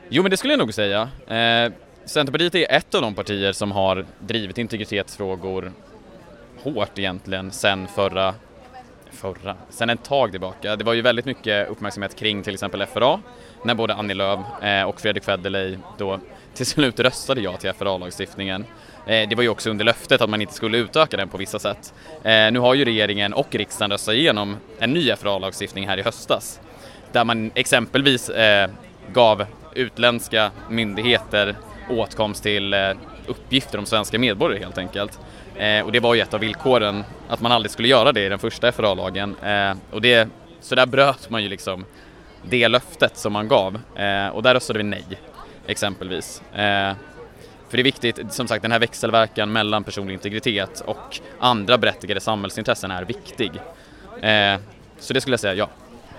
Jo 0.09 0.23
men 0.23 0.31
det 0.31 0.37
skulle 0.37 0.53
jag 0.53 0.59
nog 0.59 0.73
säga. 0.73 1.09
Eh, 1.27 1.71
Centerpartiet 2.05 2.55
är 2.55 2.71
ett 2.71 2.95
av 2.95 3.01
de 3.01 3.15
partier 3.15 3.51
som 3.51 3.71
har 3.71 4.05
drivit 4.19 4.57
integritetsfrågor 4.57 5.71
hårt 6.63 6.99
egentligen 6.99 7.51
sen 7.51 7.87
förra, 7.87 8.35
förra, 9.11 9.55
sen 9.69 9.89
ett 9.89 10.03
tag 10.03 10.31
tillbaka. 10.31 10.75
Det 10.75 10.83
var 10.83 10.93
ju 10.93 11.01
väldigt 11.01 11.25
mycket 11.25 11.69
uppmärksamhet 11.69 12.15
kring 12.15 12.43
till 12.43 12.53
exempel 12.53 12.85
FRA 12.85 13.19
när 13.63 13.75
både 13.75 13.93
Annie 13.93 14.13
Lööf 14.13 14.39
eh, 14.63 14.83
och 14.83 15.01
Fredrik 15.01 15.23
Federley 15.23 15.77
då 15.97 16.19
till 16.53 16.65
slut 16.65 16.99
röstade 16.99 17.41
ja 17.41 17.57
till 17.57 17.73
FRA-lagstiftningen. 17.73 18.65
Eh, 19.07 19.29
det 19.29 19.35
var 19.35 19.43
ju 19.43 19.49
också 19.49 19.69
under 19.69 19.85
löftet 19.85 20.21
att 20.21 20.29
man 20.29 20.41
inte 20.41 20.53
skulle 20.53 20.77
utöka 20.77 21.17
den 21.17 21.29
på 21.29 21.37
vissa 21.37 21.59
sätt. 21.59 21.93
Eh, 22.23 22.51
nu 22.51 22.59
har 22.59 22.73
ju 22.73 22.85
regeringen 22.85 23.33
och 23.33 23.55
riksdagen 23.55 23.91
röstat 23.91 24.15
igenom 24.15 24.57
en 24.79 24.91
ny 24.91 25.11
FRA-lagstiftning 25.15 25.87
här 25.87 25.97
i 25.97 26.01
höstas 26.01 26.59
där 27.11 27.23
man 27.23 27.51
exempelvis 27.55 28.31
gav 29.13 29.45
utländska 29.75 30.51
myndigheter 30.69 31.55
åtkomst 31.89 32.43
till 32.43 32.73
eh, 32.73 32.91
uppgifter 33.27 33.77
om 33.77 33.85
svenska 33.85 34.19
medborgare 34.19 34.63
helt 34.63 34.77
enkelt. 34.77 35.19
Eh, 35.55 35.85
och 35.85 35.91
det 35.91 35.99
var 35.99 36.13
ju 36.13 36.21
ett 36.21 36.33
av 36.33 36.39
villkoren, 36.39 37.03
att 37.27 37.41
man 37.41 37.51
aldrig 37.51 37.71
skulle 37.71 37.87
göra 37.87 38.11
det 38.11 38.25
i 38.25 38.29
den 38.29 38.39
första 38.39 38.71
FRA-lagen. 38.71 39.35
Eh, 39.43 39.77
och 39.91 40.01
det, 40.01 40.29
så 40.61 40.75
där 40.75 40.85
bröt 40.85 41.29
man 41.29 41.43
ju 41.43 41.49
liksom 41.49 41.85
det 42.49 42.67
löftet 42.67 43.17
som 43.17 43.33
man 43.33 43.47
gav 43.47 43.79
och 44.33 44.43
där 44.43 44.53
röstade 44.53 44.79
vi 44.79 44.83
nej, 44.83 45.03
exempelvis. 45.67 46.41
För 46.51 47.77
det 47.77 47.79
är 47.79 47.83
viktigt, 47.83 48.33
som 48.33 48.47
sagt 48.47 48.61
den 48.61 48.71
här 48.71 48.79
växelverkan 48.79 49.51
mellan 49.51 49.83
personlig 49.83 50.13
integritet 50.13 50.83
och 50.85 51.19
andra 51.39 51.77
berättigade 51.77 52.19
samhällsintressen 52.19 52.91
är 52.91 53.05
viktig. 53.05 53.51
Så 54.99 55.13
det 55.13 55.21
skulle 55.21 55.33
jag 55.33 55.39
säga 55.39 55.53
ja. 55.53 55.69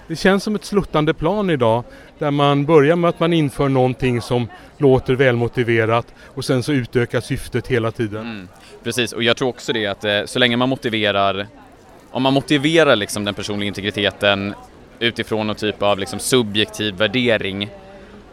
Det 0.08 0.16
känns 0.16 0.44
som 0.44 0.54
ett 0.54 0.64
sluttande 0.64 1.14
plan 1.14 1.50
idag 1.50 1.84
där 2.18 2.30
man 2.30 2.64
börjar 2.66 2.96
med 2.96 3.08
att 3.08 3.20
man 3.20 3.32
inför 3.32 3.68
någonting 3.68 4.20
som 4.20 4.48
låter 4.78 5.14
välmotiverat 5.14 6.14
och 6.34 6.44
sen 6.44 6.62
så 6.62 6.72
utökar 6.72 7.20
syftet 7.20 7.66
hela 7.66 7.90
tiden. 7.90 8.20
Mm, 8.20 8.48
precis, 8.84 9.12
och 9.12 9.22
jag 9.22 9.36
tror 9.36 9.48
också 9.48 9.72
det 9.72 9.86
att 9.86 10.04
eh, 10.04 10.24
så 10.24 10.38
länge 10.38 10.56
man 10.56 10.68
motiverar 10.68 11.46
om 12.10 12.22
man 12.22 12.34
motiverar 12.34 12.96
liksom 12.96 13.24
den 13.24 13.34
personliga 13.34 13.66
integriteten 13.66 14.54
utifrån 14.98 15.46
någon 15.46 15.56
typ 15.56 15.82
av 15.82 15.98
liksom 15.98 16.18
subjektiv 16.18 16.94
värdering 16.94 17.62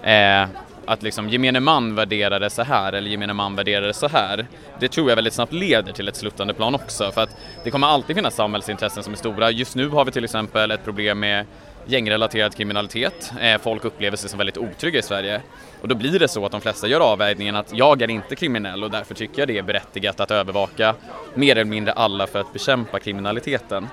eh, 0.04 0.46
att 0.88 1.04
liksom 1.04 1.30
gemene 1.30 1.60
man 1.60 1.96
värderar 1.96 2.40
det 2.40 2.50
så 2.50 2.64
här 2.64 2.94
eller 2.94 3.10
gemene 3.10 3.34
man 3.34 3.56
värderar 3.56 3.88
det 3.88 3.94
så 3.94 4.08
här. 4.08 4.48
Det 4.80 4.88
tror 4.88 5.10
jag 5.10 5.16
väldigt 5.16 5.34
snabbt 5.34 5.54
leder 5.54 5.94
till 5.94 6.08
ett 6.08 6.16
sluttande 6.16 6.54
plan 6.54 6.76
också 6.76 7.12
för 7.12 7.22
att 7.22 7.38
det 7.64 7.72
kommer 7.72 7.88
alltid 7.88 8.16
finnas 8.16 8.36
samhällsintressen 8.36 9.04
som 9.04 9.14
är 9.14 9.18
stora. 9.18 9.52
Just 9.52 9.76
nu 9.76 9.90
har 9.90 10.06
vi 10.06 10.12
till 10.12 10.24
exempel 10.24 10.72
ett 10.72 10.84
problem 10.84 11.20
med 11.20 11.46
gängrelaterad 11.86 12.56
kriminalitet. 12.56 13.34
Eh, 13.42 13.62
folk 13.62 13.86
upplever 13.86 14.18
sig 14.18 14.30
som 14.30 14.38
väldigt 14.38 14.58
otrygga 14.58 15.00
i 15.00 15.02
Sverige. 15.02 15.42
Och 15.82 15.88
då 15.88 15.96
blir 15.96 16.20
det 16.20 16.28
så 16.28 16.46
att 16.46 16.52
de 16.52 16.62
flesta 16.62 16.88
gör 16.88 17.00
avvägningen 17.00 17.56
att 17.56 17.74
jag 17.74 18.02
är 18.02 18.10
inte 18.10 18.36
kriminell 18.36 18.84
och 18.84 18.92
därför 18.92 19.16
tycker 19.16 19.42
jag 19.42 19.48
det 19.48 19.58
är 19.58 19.64
berättigat 19.64 20.20
att 20.20 20.32
övervaka 20.32 20.96
mer 21.34 21.52
eller 21.52 21.66
mindre 21.66 21.94
alla 21.94 22.28
för 22.28 22.40
att 22.40 22.54
bekämpa 22.54 23.00
kriminaliteten. 23.00 23.88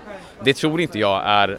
Det 0.45 0.55
tror 0.55 0.81
inte 0.81 0.99
jag 0.99 1.23
är 1.25 1.59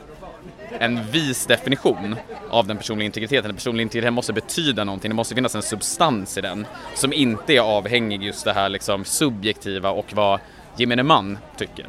en 0.79 1.11
vis 1.11 1.45
definition 1.45 2.15
av 2.49 2.67
den 2.67 2.77
personliga 2.77 3.05
integriteten. 3.05 3.47
Den 3.47 3.55
personliga 3.55 3.81
integriteten 3.81 4.13
måste 4.13 4.33
betyda 4.33 4.83
någonting, 4.83 5.09
det 5.09 5.15
måste 5.15 5.35
finnas 5.35 5.55
en 5.55 5.61
substans 5.61 6.37
i 6.37 6.41
den 6.41 6.65
som 6.95 7.13
inte 7.13 7.53
är 7.53 7.59
avhängig 7.59 8.23
just 8.23 8.45
det 8.45 8.53
här 8.53 8.69
liksom 8.69 9.05
subjektiva 9.05 9.89
och 9.91 10.13
vad 10.13 10.39
gemene 10.77 11.03
man 11.03 11.37
tycker. 11.57 11.85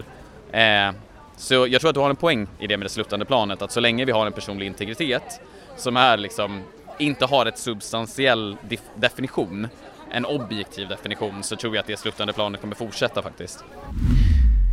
Eh, 0.52 0.94
så 1.36 1.66
jag 1.66 1.80
tror 1.80 1.88
att 1.88 1.94
du 1.94 2.00
har 2.00 2.10
en 2.10 2.16
poäng 2.16 2.46
i 2.58 2.66
det 2.66 2.76
med 2.76 2.84
det 2.84 2.90
sluttande 2.90 3.24
planet, 3.24 3.62
att 3.62 3.72
så 3.72 3.80
länge 3.80 4.04
vi 4.04 4.12
har 4.12 4.26
en 4.26 4.32
personlig 4.32 4.66
integritet 4.66 5.40
som 5.76 5.96
är 5.96 6.16
liksom, 6.16 6.62
inte 6.98 7.26
har 7.26 7.46
ett 7.46 7.58
substantiell 7.58 8.56
definition, 8.94 9.68
en 10.10 10.26
objektiv 10.26 10.88
definition, 10.88 11.42
så 11.42 11.56
tror 11.56 11.74
jag 11.74 11.80
att 11.80 11.86
det 11.86 11.96
sluttande 11.96 12.32
planet 12.32 12.60
kommer 12.60 12.74
fortsätta 12.74 13.22
faktiskt. 13.22 13.64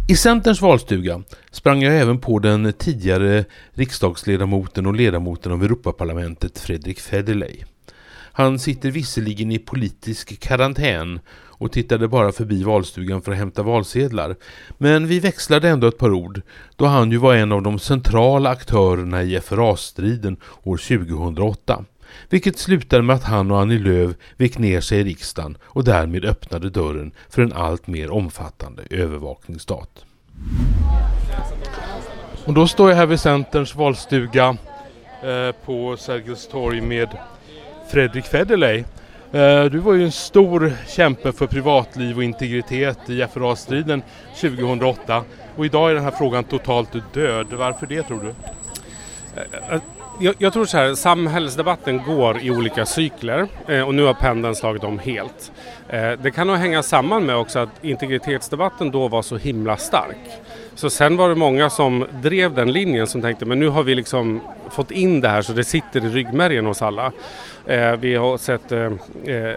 I 0.10 0.16
Centerns 0.16 0.62
valstuga 0.62 1.24
sprang 1.52 1.82
jag 1.82 1.98
även 1.98 2.20
på 2.20 2.40
den 2.40 2.74
tidigare 2.74 3.46
riksdagsledamoten 3.74 4.86
och 4.86 4.96
ledamoten 4.96 5.52
av 5.52 5.64
Europaparlamentet 5.64 6.60
Fredrik 6.60 7.00
Federley. 7.00 7.64
Han 8.32 8.60
sitter 8.60 8.92
visserligen 8.92 9.52
i 9.52 9.60
politisk 9.60 10.40
karantän 10.40 11.20
och 11.32 11.72
tittade 11.72 12.08
bara 12.08 12.32
förbi 12.32 12.64
valstugan 12.64 13.22
för 13.22 13.32
att 13.32 13.38
hämta 13.38 13.64
valsedlar. 13.64 14.36
Men 14.78 15.08
vi 15.08 15.20
växlade 15.20 15.70
ändå 15.70 15.88
ett 15.88 15.98
par 15.98 16.14
ord 16.14 16.42
då 16.76 16.86
han 16.86 17.12
ju 17.12 17.18
var 17.18 17.36
en 17.36 17.52
av 17.52 17.62
de 17.62 17.80
centrala 17.80 18.50
aktörerna 18.50 19.24
i 19.24 19.40
FRA-striden 19.42 20.38
år 20.64 20.78
2008. 20.78 21.86
Vilket 22.30 22.58
slutade 22.58 23.04
med 23.04 23.16
att 23.16 23.24
han 23.24 23.52
och 23.52 23.62
Annie 23.62 23.80
Lööf 23.80 24.16
vek 24.38 24.58
ner 24.58 24.82
sig 24.82 25.00
i 25.00 25.04
riksdagen 25.04 25.58
och 25.64 25.84
därmed 25.84 26.26
öppnade 26.26 26.70
dörren 26.70 27.12
för 27.30 27.42
en 27.42 27.54
allt 27.54 27.88
mer 27.88 28.12
omfattande 28.12 28.84
övervakningsstat. 28.90 30.06
Och 32.46 32.54
då 32.54 32.68
står 32.68 32.90
jag 32.90 32.98
här 32.98 33.06
vid 33.06 33.20
Centerns 33.20 33.76
valstuga 33.76 34.58
eh, 35.24 35.56
på 35.66 35.98
Sergels 35.98 36.48
torg 36.48 36.82
med 36.82 37.10
Fredrik 37.92 38.26
Federley. 38.26 38.84
Eh, 39.32 39.66
du 39.66 39.78
var 39.78 39.94
ju 39.94 40.04
en 40.04 40.12
stor 40.12 40.74
kämpe 40.88 41.32
för 41.32 41.48
privatliv 41.48 42.18
och 42.18 42.24
integritet 42.24 43.10
i 43.10 43.28
FRA-striden 43.34 44.02
2008 44.42 45.24
och 45.56 45.66
idag 45.66 45.92
är 45.92 45.96
den 45.96 46.04
här 46.04 46.12
frågan 46.12 46.44
totalt 46.44 47.14
död. 47.14 47.48
Varför 47.52 47.88
det 47.88 48.04
tror 48.04 48.20
du? 48.20 48.30
Eh, 49.36 49.74
eh, 49.74 49.82
jag, 50.22 50.36
jag, 50.38 50.54
tror 50.54 50.66
så 50.66 50.78
här, 50.78 50.96
samhällsdebatten 50.96 52.04
går 52.04 52.40
i 52.42 52.52
olika 52.52 52.86
cykler 52.86 53.48
eh, 53.68 53.82
och 53.82 53.96
nu 53.96 54.04
har 54.04 54.14
pendeln 54.14 54.56
slagit 54.56 54.84
om 54.84 55.00
helt. 55.00 55.52
Eh, 55.90 56.12
det 56.12 56.32
kan 56.32 56.48
nog 56.48 56.56
hänga 56.56 56.84
samman 56.84 57.26
med 57.26 57.36
också 57.36 57.60
att 57.60 57.70
integritetsdebatten 57.82 58.92
då 58.92 59.08
var 59.08 59.22
så 59.22 59.38
himla 59.38 59.78
stark. 59.78 60.18
Så 60.76 60.90
sen 60.90 61.18
var 61.18 61.30
det 61.30 61.36
många 61.36 61.70
som 61.70 62.06
drev 62.22 62.54
den 62.54 62.72
linjen 62.72 63.08
som 63.08 63.22
tänkte 63.22 63.46
men 63.46 63.60
nu 63.60 63.68
har 63.68 63.84
vi 63.84 63.96
liksom 63.96 64.42
fått 64.70 64.92
in 64.92 65.22
det 65.22 65.30
här 65.30 65.42
så 65.42 65.54
det 65.54 65.64
sitter 65.64 66.06
i 66.06 66.10
ryggmärgen 66.10 66.66
hos 66.66 66.82
alla. 66.82 67.12
Eh, 67.66 67.96
vi 67.96 68.16
har 68.16 68.38
sett 68.38 68.72
eh, 68.72 68.92
eh 69.26 69.56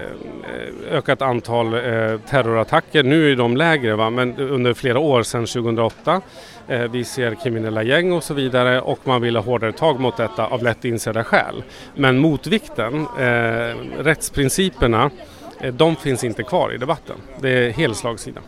ökat 0.91 1.23
antal 1.23 1.75
eh, 1.75 2.19
terrorattacker, 2.31 3.03
nu 3.03 3.33
är 3.33 3.37
de 3.37 3.57
lägre 3.57 3.97
va? 3.97 4.11
men 4.11 4.37
under 4.39 4.75
flera 4.75 4.99
år 4.99 5.23
sedan 5.23 5.47
2008. 5.47 6.21
Eh, 6.69 6.81
vi 6.81 7.05
ser 7.05 7.35
kriminella 7.35 7.83
gäng 7.83 8.13
och 8.13 8.25
så 8.25 8.35
vidare 8.35 8.81
och 8.81 8.99
man 9.05 9.23
vill 9.23 9.37
ha 9.37 9.43
hårdare 9.43 9.73
tag 9.73 10.01
mot 10.01 10.17
detta 10.17 10.47
av 10.47 10.63
lätt 10.63 10.85
insedda 10.85 11.25
skäl. 11.25 11.63
Men 11.95 12.19
motvikten, 12.19 13.07
eh, 13.19 13.77
rättsprinciperna, 13.99 15.11
de 15.73 15.97
finns 15.97 16.25
inte 16.25 16.43
kvar 16.43 16.75
i 16.75 16.79
debatten. 16.79 17.17
Det 17.41 17.51
är 17.51 17.71
helslagssida. 17.71 18.41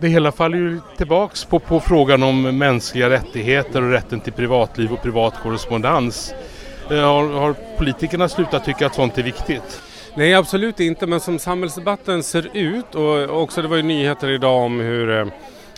Det 0.00 0.08
hela 0.08 0.32
faller 0.32 0.58
ju 0.58 0.80
tillbaks 0.96 1.44
på, 1.44 1.58
på 1.58 1.80
frågan 1.80 2.22
om 2.22 2.58
mänskliga 2.58 3.10
rättigheter 3.10 3.82
och 3.82 3.90
rätten 3.90 4.20
till 4.20 4.32
privatliv 4.32 4.92
och 4.92 5.02
privat 5.02 5.34
korrespondens. 5.42 6.34
Eh, 6.90 6.96
har, 6.96 7.28
har 7.28 7.54
politikerna 7.78 8.28
slutat 8.28 8.64
tycka 8.64 8.86
att 8.86 8.94
sånt 8.94 9.18
är 9.18 9.22
viktigt? 9.22 9.82
Nej 10.14 10.34
absolut 10.34 10.80
inte 10.80 11.06
men 11.06 11.20
som 11.20 11.38
samhällsdebatten 11.38 12.22
ser 12.22 12.56
ut 12.56 12.94
och 12.94 13.42
också 13.42 13.62
det 13.62 13.68
var 13.68 13.76
ju 13.76 13.82
nyheter 13.82 14.30
idag 14.30 14.62
om 14.62 14.80
hur 14.80 15.30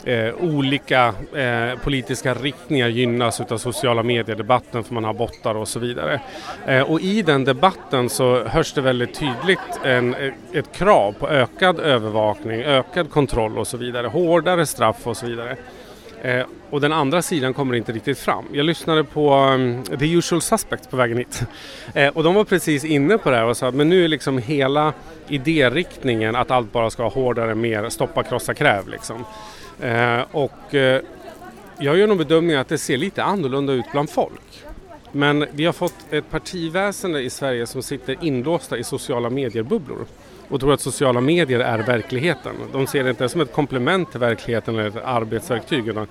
eh, 0.05 0.35
olika 0.41 1.15
eh, 1.35 1.79
politiska 1.79 2.35
riktningar 2.35 2.89
gynnas 2.89 3.41
utav 3.41 3.59
sociala 3.59 4.03
mediedebatten 4.03 4.85
för 4.85 4.95
man 4.95 5.05
har 5.05 5.15
bottar 5.15 5.55
och 5.55 5.69
så 5.69 5.79
vidare. 5.79 6.21
Eh, 6.67 6.91
och 6.91 7.01
i 7.01 7.23
den 7.23 7.45
debatten 7.45 8.09
så 8.09 8.45
hörs 8.45 8.73
det 8.73 8.81
väldigt 8.81 9.15
tydligt 9.15 9.81
en, 9.85 10.15
eh, 10.15 10.33
ett 10.53 10.73
krav 10.73 11.13
på 11.13 11.29
ökad 11.29 11.81
övervakning, 11.81 12.61
ökad 12.61 13.11
kontroll 13.11 13.59
och 13.59 13.67
så 13.67 13.77
vidare, 13.77 14.07
hårdare 14.07 14.67
straff 14.67 15.07
och 15.07 15.17
så 15.17 15.27
vidare. 15.27 15.57
Eh, 16.25 16.47
och 16.71 16.81
den 16.81 16.93
andra 16.93 17.23
sidan 17.23 17.55
kommer 17.55 17.75
inte 17.75 17.93
riktigt 17.93 18.19
fram. 18.19 18.45
Jag 18.53 18.67
lyssnade 18.67 19.05
på 19.05 19.35
um, 19.35 19.83
The 19.99 20.13
Usual 20.13 20.41
Suspects 20.41 20.87
på 20.89 20.97
vägen 20.97 21.19
hit. 21.19 21.43
Eh, 21.95 22.09
och 22.09 22.23
de 22.23 22.35
var 22.35 22.45
precis 22.45 22.85
inne 22.85 23.19
på 23.19 23.31
det 23.31 23.37
här 23.37 23.45
och 23.45 23.57
sa 23.57 23.69
att 23.69 23.75
men 23.75 23.89
nu 23.89 24.05
är 24.05 24.09
liksom 24.09 24.39
hela 24.39 24.93
idériktningen 25.29 26.37
att 26.37 26.51
allt 26.51 26.73
bara 26.73 26.91
ska 26.91 27.03
vara 27.03 27.13
hårdare, 27.13 27.55
mer 27.55 27.89
stoppa, 27.89 28.23
krossa, 28.23 28.55
kräv 28.55 28.89
liksom. 28.89 29.25
Eh, 29.81 30.21
och 30.31 30.75
eh, 30.75 31.01
jag 31.79 31.97
gör 31.97 32.07
nog 32.07 32.19
bedömningen 32.19 32.61
att 32.61 32.69
det 32.69 32.79
ser 32.79 32.97
lite 32.97 33.23
annorlunda 33.23 33.73
ut 33.73 33.85
bland 33.93 34.11
folk. 34.11 34.65
Men 35.13 35.47
vi 35.53 35.65
har 35.65 35.73
fått 35.73 35.95
ett 36.11 36.31
partiväsende 36.31 37.21
i 37.21 37.31
Sverige 37.31 37.67
som 37.67 37.83
sitter 37.83 38.17
inlåsta 38.21 38.79
i 38.79 38.85
sociala 38.85 39.31
medier-bubblor 39.31 40.07
och 40.49 40.61
tror 40.61 40.73
att 40.73 40.81
sociala 40.81 41.21
medier 41.21 41.61
är 41.61 41.79
verkligheten. 41.79 42.53
De 42.73 42.87
ser 42.87 43.05
det 43.05 43.11
inte 43.11 43.29
som 43.29 43.41
ett 43.41 43.53
komplement 43.53 44.11
till 44.11 44.21
verkligheten 44.21 44.75
eller 44.79 44.89
ett 44.89 45.05
arbetsverktyg 45.05 45.89
utan 45.89 46.07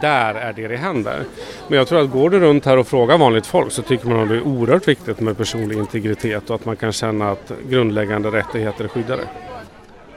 där 0.00 0.34
är 0.34 0.52
det 0.52 0.68
det 0.68 0.76
händer. 0.76 1.24
Men 1.68 1.78
jag 1.78 1.88
tror 1.88 2.00
att 2.00 2.10
går 2.10 2.30
du 2.30 2.40
runt 2.40 2.64
här 2.64 2.76
och 2.76 2.86
frågar 2.86 3.18
vanligt 3.18 3.46
folk 3.46 3.72
så 3.72 3.82
tycker 3.82 4.08
man 4.08 4.20
att 4.20 4.28
det 4.28 4.36
är 4.36 4.46
oerhört 4.46 4.88
viktigt 4.88 5.20
med 5.20 5.36
personlig 5.36 5.78
integritet 5.78 6.50
och 6.50 6.56
att 6.56 6.64
man 6.64 6.76
kan 6.76 6.92
känna 6.92 7.30
att 7.30 7.52
grundläggande 7.68 8.30
rättigheter 8.30 8.84
är 8.84 8.88
skyddade. 8.88 9.22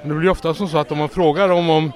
Det 0.04 0.14
blir 0.14 0.30
ofta 0.30 0.54
som 0.54 0.68
så 0.68 0.78
att 0.78 0.92
om 0.92 0.98
man 0.98 1.10
frågar 1.10 1.50
om, 1.50 1.70
om 1.70 1.92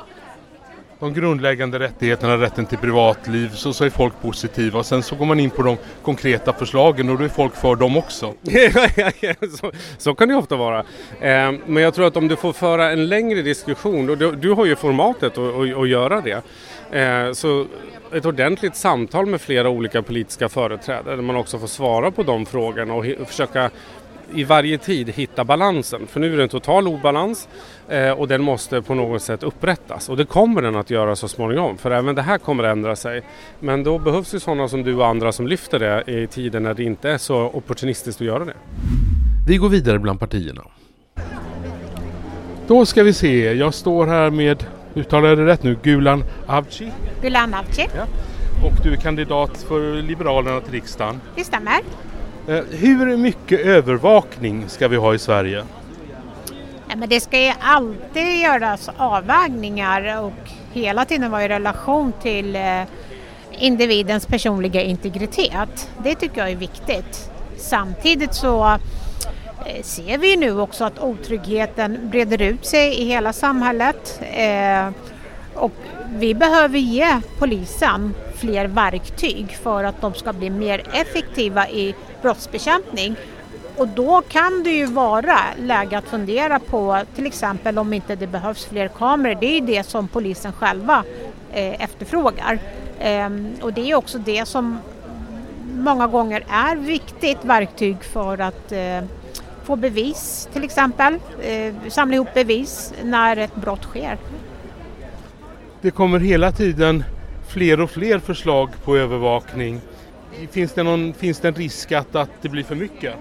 de 1.00 1.14
grundläggande 1.14 1.80
rättigheterna, 1.80 2.38
rätten 2.38 2.66
till 2.66 2.78
privatliv, 2.78 3.50
så, 3.50 3.74
så 3.74 3.86
är 3.86 3.90
folk 3.90 4.14
positiva. 4.22 4.80
Och 4.80 4.86
sen 4.86 5.04
så 5.04 5.16
går 5.16 5.26
man 5.26 5.40
in 5.40 5.50
på 5.50 5.62
de 5.62 5.78
konkreta 6.04 6.54
förslagen 6.54 7.10
och 7.10 7.18
då 7.18 7.24
är 7.24 7.30
folk 7.30 7.56
för 7.56 7.76
dem 7.76 7.98
också. 7.98 8.34
så, 9.60 9.72
så, 9.98 10.16
kan 10.16 10.30
det 10.30 10.36
ofta 10.36 10.56
vara. 10.56 10.80
Eh, 11.20 11.54
men 11.66 11.84
jag 11.84 11.94
tror 11.94 12.08
att 12.08 12.18
om 12.18 12.28
du 12.28 12.36
får 12.36 12.54
föra 12.54 12.92
en 12.92 13.08
längre 13.10 13.42
diskussion, 13.42 14.10
och 14.10 14.18
du, 14.18 14.32
du 14.32 14.52
har 14.52 14.66
ju 14.66 14.76
formatet 14.76 15.38
att 15.38 15.90
göra 15.90 16.22
det, 16.22 16.42
eh, 17.00 17.32
så 17.32 17.66
ett 18.14 18.26
ordentligt 18.26 18.76
samtal 18.76 19.26
med 19.26 19.42
flera 19.42 19.70
olika 19.70 20.02
politiska 20.02 20.50
företrädare 20.50 21.16
där 21.16 21.24
man 21.24 21.36
också 21.36 21.60
får 21.60 21.68
svara 21.68 22.12
på 22.12 22.24
de 22.24 22.46
frågorna 22.46 22.94
och 22.94 23.06
försöka 23.28 23.70
i 24.34 24.44
varje 24.44 24.78
tid 24.78 25.10
hitta 25.10 25.44
balansen. 25.44 26.08
För 26.08 26.20
nu 26.20 26.34
är 26.34 26.38
det 26.38 26.44
en 26.44 26.50
total 26.50 26.88
obalans 26.88 27.48
eh, 27.90 28.12
och 28.12 28.28
den 28.28 28.42
måste 28.42 28.82
på 28.82 28.94
något 28.94 29.22
sätt 29.22 29.44
upprättas. 29.44 30.10
Och 30.10 30.18
det 30.18 30.26
kommer 30.26 30.62
den 30.62 30.76
att 30.76 30.90
göra 30.90 31.16
så 31.16 31.28
småningom 31.28 31.78
för 31.78 31.92
även 31.92 32.16
det 32.16 32.22
här 32.22 32.38
kommer 32.38 32.64
att 32.64 32.72
ändra 32.72 32.96
sig. 32.96 33.22
Men 33.60 33.84
då 33.84 34.00
behövs 34.00 34.34
ju 34.34 34.40
sådana 34.40 34.68
som 34.68 34.84
du 34.84 34.96
och 34.96 35.08
andra 35.08 35.32
som 35.32 35.48
lyfter 35.48 35.80
det 35.80 36.04
i 36.12 36.28
tiden 36.28 36.64
när 36.64 36.74
det 36.74 36.84
inte 36.84 37.10
är 37.10 37.18
så 37.18 37.50
opportunistiskt 37.54 38.22
att 38.22 38.28
göra 38.28 38.46
det. 38.46 38.54
Vi 39.48 39.58
går 39.58 39.70
vidare 39.70 40.00
bland 40.00 40.20
partierna. 40.20 40.62
Då 42.68 42.86
ska 42.86 43.04
vi 43.04 43.14
se, 43.14 43.54
jag 43.54 43.74
står 43.74 44.08
här 44.08 44.30
med, 44.30 44.66
uttalar 44.96 45.30
jag 45.30 45.38
det 45.38 45.46
rätt 45.46 45.64
nu, 45.64 45.78
Gulan 45.84 46.24
Avci? 46.46 46.92
Gulan 47.22 47.54
Avci. 47.54 47.88
Ja. 47.96 48.06
Och 48.68 48.84
du 48.84 48.92
är 48.94 48.96
kandidat 48.96 49.66
för 49.68 50.02
Liberalerna 50.02 50.62
till 50.62 50.72
riksdagen. 50.72 51.22
Det 51.36 51.44
stämmer. 51.44 51.82
Eh, 52.48 52.64
hur 52.72 53.18
mycket 53.18 53.60
övervakning 53.60 54.70
ska 54.70 54.88
vi 54.88 54.96
ha 54.96 55.14
i 55.14 55.20
Sverige? 55.20 55.64
Ja, 56.88 56.96
men 56.96 57.10
det 57.10 57.20
ska 57.20 57.40
ju 57.40 57.54
alltid 57.60 58.42
göras 58.42 58.90
avvägningar 58.98 60.24
och 60.24 60.52
hela 60.74 61.06
tiden 61.06 61.32
vara 61.32 61.44
i 61.46 61.48
relation 61.48 62.14
till 62.22 62.56
eh, 62.56 62.82
individens 63.52 64.26
personliga 64.26 64.82
integritet. 64.82 65.90
Det 66.04 66.16
tycker 66.16 66.38
jag 66.42 66.52
är 66.52 66.56
viktigt. 66.56 67.32
Samtidigt 67.58 68.34
så 68.34 68.66
eh, 69.66 69.84
ser 69.84 70.18
vi 70.18 70.38
nu 70.38 70.60
också 70.60 70.84
att 70.84 71.00
otryggheten 71.00 72.10
breder 72.10 72.42
ut 72.42 72.66
sig 72.66 73.02
i 73.02 73.06
hela 73.06 73.34
samhället 73.34 74.22
och 75.54 75.72
vi 76.10 76.34
behöver 76.34 76.80
ge 76.80 77.20
polisen 77.40 78.14
fler 78.36 78.68
verktyg 78.68 79.58
för 79.64 79.84
att 79.84 80.02
de 80.02 80.14
ska 80.14 80.34
bli 80.34 80.50
mer 80.50 80.84
effektiva 80.94 81.70
i 81.70 81.96
brottsbekämpning. 82.22 83.16
Och 83.78 83.88
då 83.88 84.22
kan 84.22 84.64
det 84.64 84.72
ju 84.72 84.86
vara 84.86 85.40
läge 85.60 85.98
att 85.98 86.08
fundera 86.08 86.60
på 86.60 87.02
till 87.16 87.26
exempel 87.26 87.78
om 87.78 87.94
inte 87.94 88.16
det 88.16 88.28
behövs 88.28 88.66
fler 88.66 88.88
kameror. 88.88 89.38
Det 89.40 89.46
är 89.46 89.60
ju 89.60 89.66
det 89.66 89.84
som 89.84 90.08
polisen 90.08 90.54
själva 90.54 91.04
eh, 91.54 91.84
efterfrågar. 91.84 92.60
Eh, 93.00 93.30
och 93.62 93.74
det 93.74 93.92
är 93.92 93.96
också 93.96 94.18
det 94.18 94.46
som 94.46 94.80
många 95.74 96.08
gånger 96.08 96.44
är 96.50 96.76
viktigt 96.76 97.46
verktyg 97.46 98.04
för 98.04 98.38
att 98.38 98.72
eh, 98.72 99.04
få 99.64 99.76
bevis 99.76 100.50
till 100.54 100.64
exempel, 100.64 101.20
eh, 101.42 101.74
samla 101.90 102.16
ihop 102.16 102.34
bevis 102.34 102.94
när 103.04 103.38
ett 103.38 103.56
brott 103.56 103.84
sker. 103.84 104.18
Det 105.86 105.92
kommer 105.92 106.20
hela 106.20 106.52
tiden 106.52 107.04
fler 107.48 107.82
och 107.82 107.92
fler 107.92 108.20
förslag 108.20 108.70
på 108.84 108.98
övervakning. 108.98 109.82
finns 110.52 110.74
det, 110.74 110.84
någon, 110.84 111.14
finns 111.14 111.40
det 111.40 111.48
en 111.48 111.54
risk 111.54 111.92
att, 111.92 112.16
att 112.16 112.30
det 112.42 112.50
blir 112.50 112.64
för 112.64 112.76
mycket? 112.76 113.14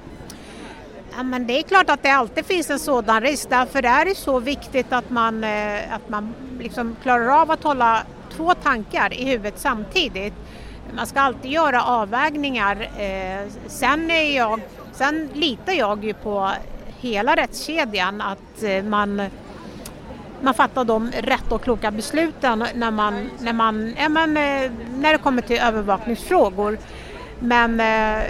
Ja, 1.17 1.23
men 1.23 1.47
det 1.47 1.59
är 1.59 1.63
klart 1.63 1.91
att 1.91 2.03
det 2.03 2.11
alltid 2.11 2.47
finns 2.47 2.71
en 2.71 2.79
sådan 2.79 3.21
risk. 3.21 3.51
Därför 3.51 3.83
är 3.83 4.05
det 4.05 4.15
så 4.15 4.41
viktigt 4.41 4.93
att 4.93 5.11
man, 5.11 5.45
eh, 5.45 5.95
att 5.95 6.09
man 6.09 6.35
liksom 6.61 6.97
klarar 7.03 7.41
av 7.41 7.51
att 7.51 7.63
hålla 7.63 8.03
två 8.37 8.55
tankar 8.55 9.15
i 9.15 9.25
huvudet 9.25 9.55
samtidigt. 9.57 10.35
Man 10.97 11.07
ska 11.07 11.21
alltid 11.21 11.51
göra 11.51 11.83
avvägningar. 11.83 12.89
Eh, 12.99 13.51
sen, 13.67 14.11
är 14.11 14.37
jag, 14.37 14.61
sen 14.93 15.29
litar 15.35 15.73
jag 15.73 16.05
ju 16.05 16.15
på 16.15 16.51
hela 17.01 17.37
rättskedjan 17.37 18.21
att 18.21 18.63
eh, 18.63 18.85
man 18.85 19.23
man 20.45 20.55
fattar 20.55 20.85
de 20.85 21.11
rätta 21.11 21.55
och 21.55 21.63
kloka 21.63 21.91
besluten 21.91 22.65
när, 22.75 22.91
man, 22.91 23.31
när, 23.41 23.53
man, 23.53 23.95
ja, 23.99 24.09
men, 24.09 24.37
eh, 24.37 24.71
när 24.99 25.13
det 25.13 25.19
kommer 25.19 25.43
till 25.43 25.59
övervakningsfrågor. 25.59 26.79
Men 27.41 27.81
eh, 27.81 28.23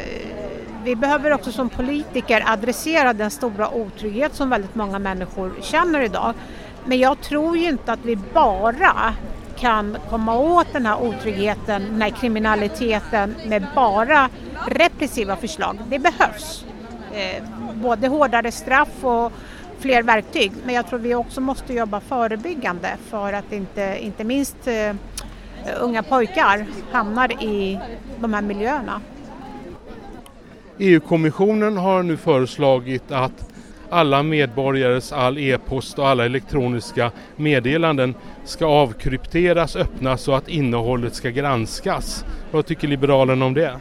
vi 0.85 0.97
behöver 0.97 1.33
också 1.33 1.53
som 1.53 1.69
politiker 1.69 2.45
adressera 2.47 3.13
den 3.13 3.31
stora 3.31 3.71
otrygghet 3.71 4.35
som 4.35 4.51
väldigt 4.51 4.75
många 4.75 4.99
människor 4.99 5.53
känner 5.63 6.01
idag. 6.01 6.35
Men 6.85 6.99
jag 6.99 7.21
tror 7.21 7.57
ju 7.57 7.69
inte 7.69 7.93
att 7.93 8.05
vi 8.05 8.17
bara 8.17 9.15
kan 9.59 9.97
komma 10.11 10.39
åt 10.39 10.73
den 10.73 10.87
här 10.87 11.03
otryggheten, 11.03 11.83
den 11.83 12.03
här 12.03 12.11
kriminaliteten 12.11 13.35
med 13.47 13.67
bara 13.75 14.29
repressiva 14.67 15.37
förslag. 15.37 15.79
Det 15.89 15.99
behövs. 15.99 16.65
Eh, 17.13 17.45
både 17.75 18.09
hårdare 18.09 18.53
straff 18.53 19.05
och 19.05 19.33
fler 19.79 20.03
verktyg. 20.03 20.53
Men 20.67 20.75
jag 20.75 20.89
tror 20.89 20.99
vi 20.99 21.15
också 21.15 21.41
måste 21.41 21.75
jobba 21.75 22.01
förebyggande 22.01 22.97
för 23.11 23.33
att 23.33 23.53
inte, 23.53 23.99
inte 24.01 24.25
minst 24.25 24.67
eh, 24.67 24.95
unga 25.81 26.03
pojkar 26.03 26.67
hamnar 26.93 27.43
i 27.43 27.81
de 28.21 28.35
här 28.35 28.43
miljöerna. 28.43 29.01
EU-kommissionen 30.79 31.77
har 31.77 32.03
nu 32.03 32.17
föreslagit 32.17 33.13
att 33.13 33.51
alla 33.91 34.23
medborgares 34.23 35.13
all 35.13 35.39
e-post 35.39 35.99
och 35.99 36.09
alla 36.09 36.25
elektroniska 36.25 37.11
meddelanden 37.37 38.15
ska 38.45 38.67
avkrypteras, 38.67 39.77
öppnas 39.77 40.23
så 40.23 40.35
att 40.35 40.49
innehållet 40.49 41.15
ska 41.15 41.31
granskas. 41.31 42.25
Vad 42.51 42.67
tycker 42.67 42.89
Liberalerna 42.89 43.45
om 43.45 43.55
det? 43.55 43.81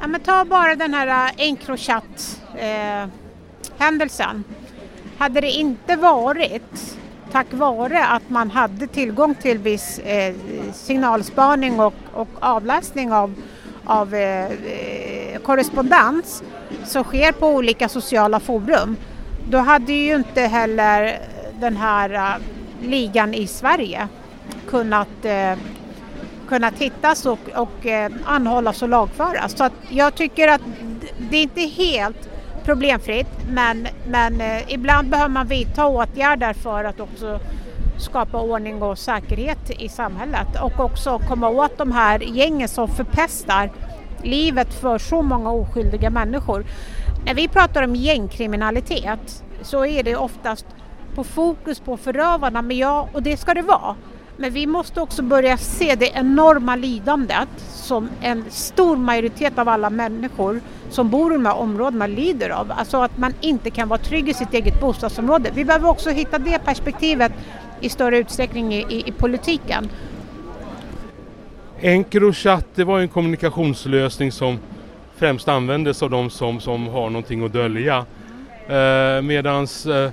Ja, 0.00 0.06
men 0.06 0.20
ta 0.20 0.44
bara 0.44 0.74
den 0.74 0.94
här 0.94 1.06
eh, 1.06 1.30
Encrochat-händelsen. 1.48 4.36
Eh, 4.36 4.42
hade 5.18 5.40
det 5.40 5.50
inte 5.50 5.96
varit 5.96 6.96
tack 7.32 7.46
vare 7.50 8.06
att 8.06 8.30
man 8.30 8.50
hade 8.50 8.86
tillgång 8.86 9.34
till 9.34 9.58
viss 9.58 9.98
eh, 9.98 10.34
signalspaning 10.72 11.80
och, 11.80 11.94
och 12.12 12.28
avläsning 12.40 13.12
av, 13.12 13.34
av 13.84 14.14
eh, 14.14 14.46
eh, 14.46 15.40
korrespondens 15.42 16.42
som 16.84 17.04
sker 17.04 17.32
på 17.32 17.48
olika 17.48 17.88
sociala 17.88 18.40
forum, 18.40 18.96
då 19.48 19.58
hade 19.58 19.92
ju 19.92 20.14
inte 20.14 20.40
heller 20.40 21.18
den 21.60 21.76
här 21.76 22.10
eh, 22.14 22.42
ligan 22.88 23.34
i 23.34 23.46
Sverige 23.46 24.08
kunnat, 24.66 25.24
eh, 25.24 25.54
kunnat 26.48 26.74
hittas 26.78 27.26
och, 27.26 27.48
och 27.54 27.86
eh, 27.86 28.12
anhållas 28.24 28.82
och 28.82 28.88
lagföras. 28.88 29.56
Så 29.56 29.64
att 29.64 29.72
jag 29.88 30.14
tycker 30.14 30.48
att 30.48 30.62
det 31.30 31.36
är 31.36 31.42
inte 31.42 31.60
helt 31.60 32.31
problemfritt 32.64 33.28
men, 33.48 33.88
men 34.06 34.40
eh, 34.40 34.72
ibland 34.72 35.10
behöver 35.10 35.28
man 35.28 35.46
vidta 35.46 35.86
åtgärder 35.86 36.52
för 36.52 36.84
att 36.84 37.00
också 37.00 37.40
skapa 37.98 38.40
ordning 38.40 38.82
och 38.82 38.98
säkerhet 38.98 39.70
i 39.70 39.88
samhället 39.88 40.62
och 40.62 40.80
också 40.80 41.18
komma 41.28 41.48
åt 41.48 41.78
de 41.78 41.92
här 41.92 42.20
gängen 42.20 42.68
som 42.68 42.88
förpestar 42.88 43.70
livet 44.22 44.74
för 44.74 44.98
så 44.98 45.22
många 45.22 45.50
oskyldiga 45.50 46.10
människor. 46.10 46.64
När 47.26 47.34
vi 47.34 47.48
pratar 47.48 47.82
om 47.82 47.96
gängkriminalitet 47.96 49.44
så 49.62 49.86
är 49.86 50.02
det 50.02 50.16
oftast 50.16 50.66
på 51.14 51.24
fokus 51.24 51.80
på 51.80 51.96
förövarna, 51.96 52.62
men 52.62 52.76
ja, 52.76 53.08
och 53.12 53.22
det 53.22 53.36
ska 53.36 53.54
det 53.54 53.62
vara. 53.62 53.96
Men 54.42 54.52
vi 54.52 54.66
måste 54.66 55.00
också 55.00 55.22
börja 55.22 55.56
se 55.56 55.94
det 55.94 56.10
enorma 56.14 56.76
lidandet 56.76 57.48
som 57.68 58.08
en 58.20 58.44
stor 58.50 58.96
majoritet 58.96 59.58
av 59.58 59.68
alla 59.68 59.90
människor 59.90 60.60
som 60.90 61.10
bor 61.10 61.32
i 61.32 61.34
de 61.34 61.46
här 61.46 61.56
områdena 61.56 62.06
lider 62.06 62.50
av. 62.50 62.72
Alltså 62.72 62.96
att 62.96 63.18
man 63.18 63.34
inte 63.40 63.70
kan 63.70 63.88
vara 63.88 63.98
trygg 63.98 64.28
i 64.28 64.34
sitt 64.34 64.54
eget 64.54 64.80
bostadsområde. 64.80 65.50
Vi 65.54 65.64
behöver 65.64 65.88
också 65.88 66.10
hitta 66.10 66.38
det 66.38 66.58
perspektivet 66.58 67.32
i 67.80 67.88
större 67.88 68.18
utsträckning 68.18 68.74
i, 68.74 68.86
i, 68.88 69.08
i 69.08 69.12
politiken. 69.12 69.88
Encrochat 71.80 72.66
det 72.74 72.84
var 72.84 73.00
en 73.00 73.08
kommunikationslösning 73.08 74.32
som 74.32 74.58
främst 75.16 75.48
användes 75.48 76.02
av 76.02 76.10
de 76.10 76.30
som, 76.30 76.60
som 76.60 76.88
har 76.88 77.10
någonting 77.10 77.44
att 77.44 77.52
dölja. 77.52 78.06
Eh, 78.68 79.22
medans 79.22 79.86
eh, 79.86 80.10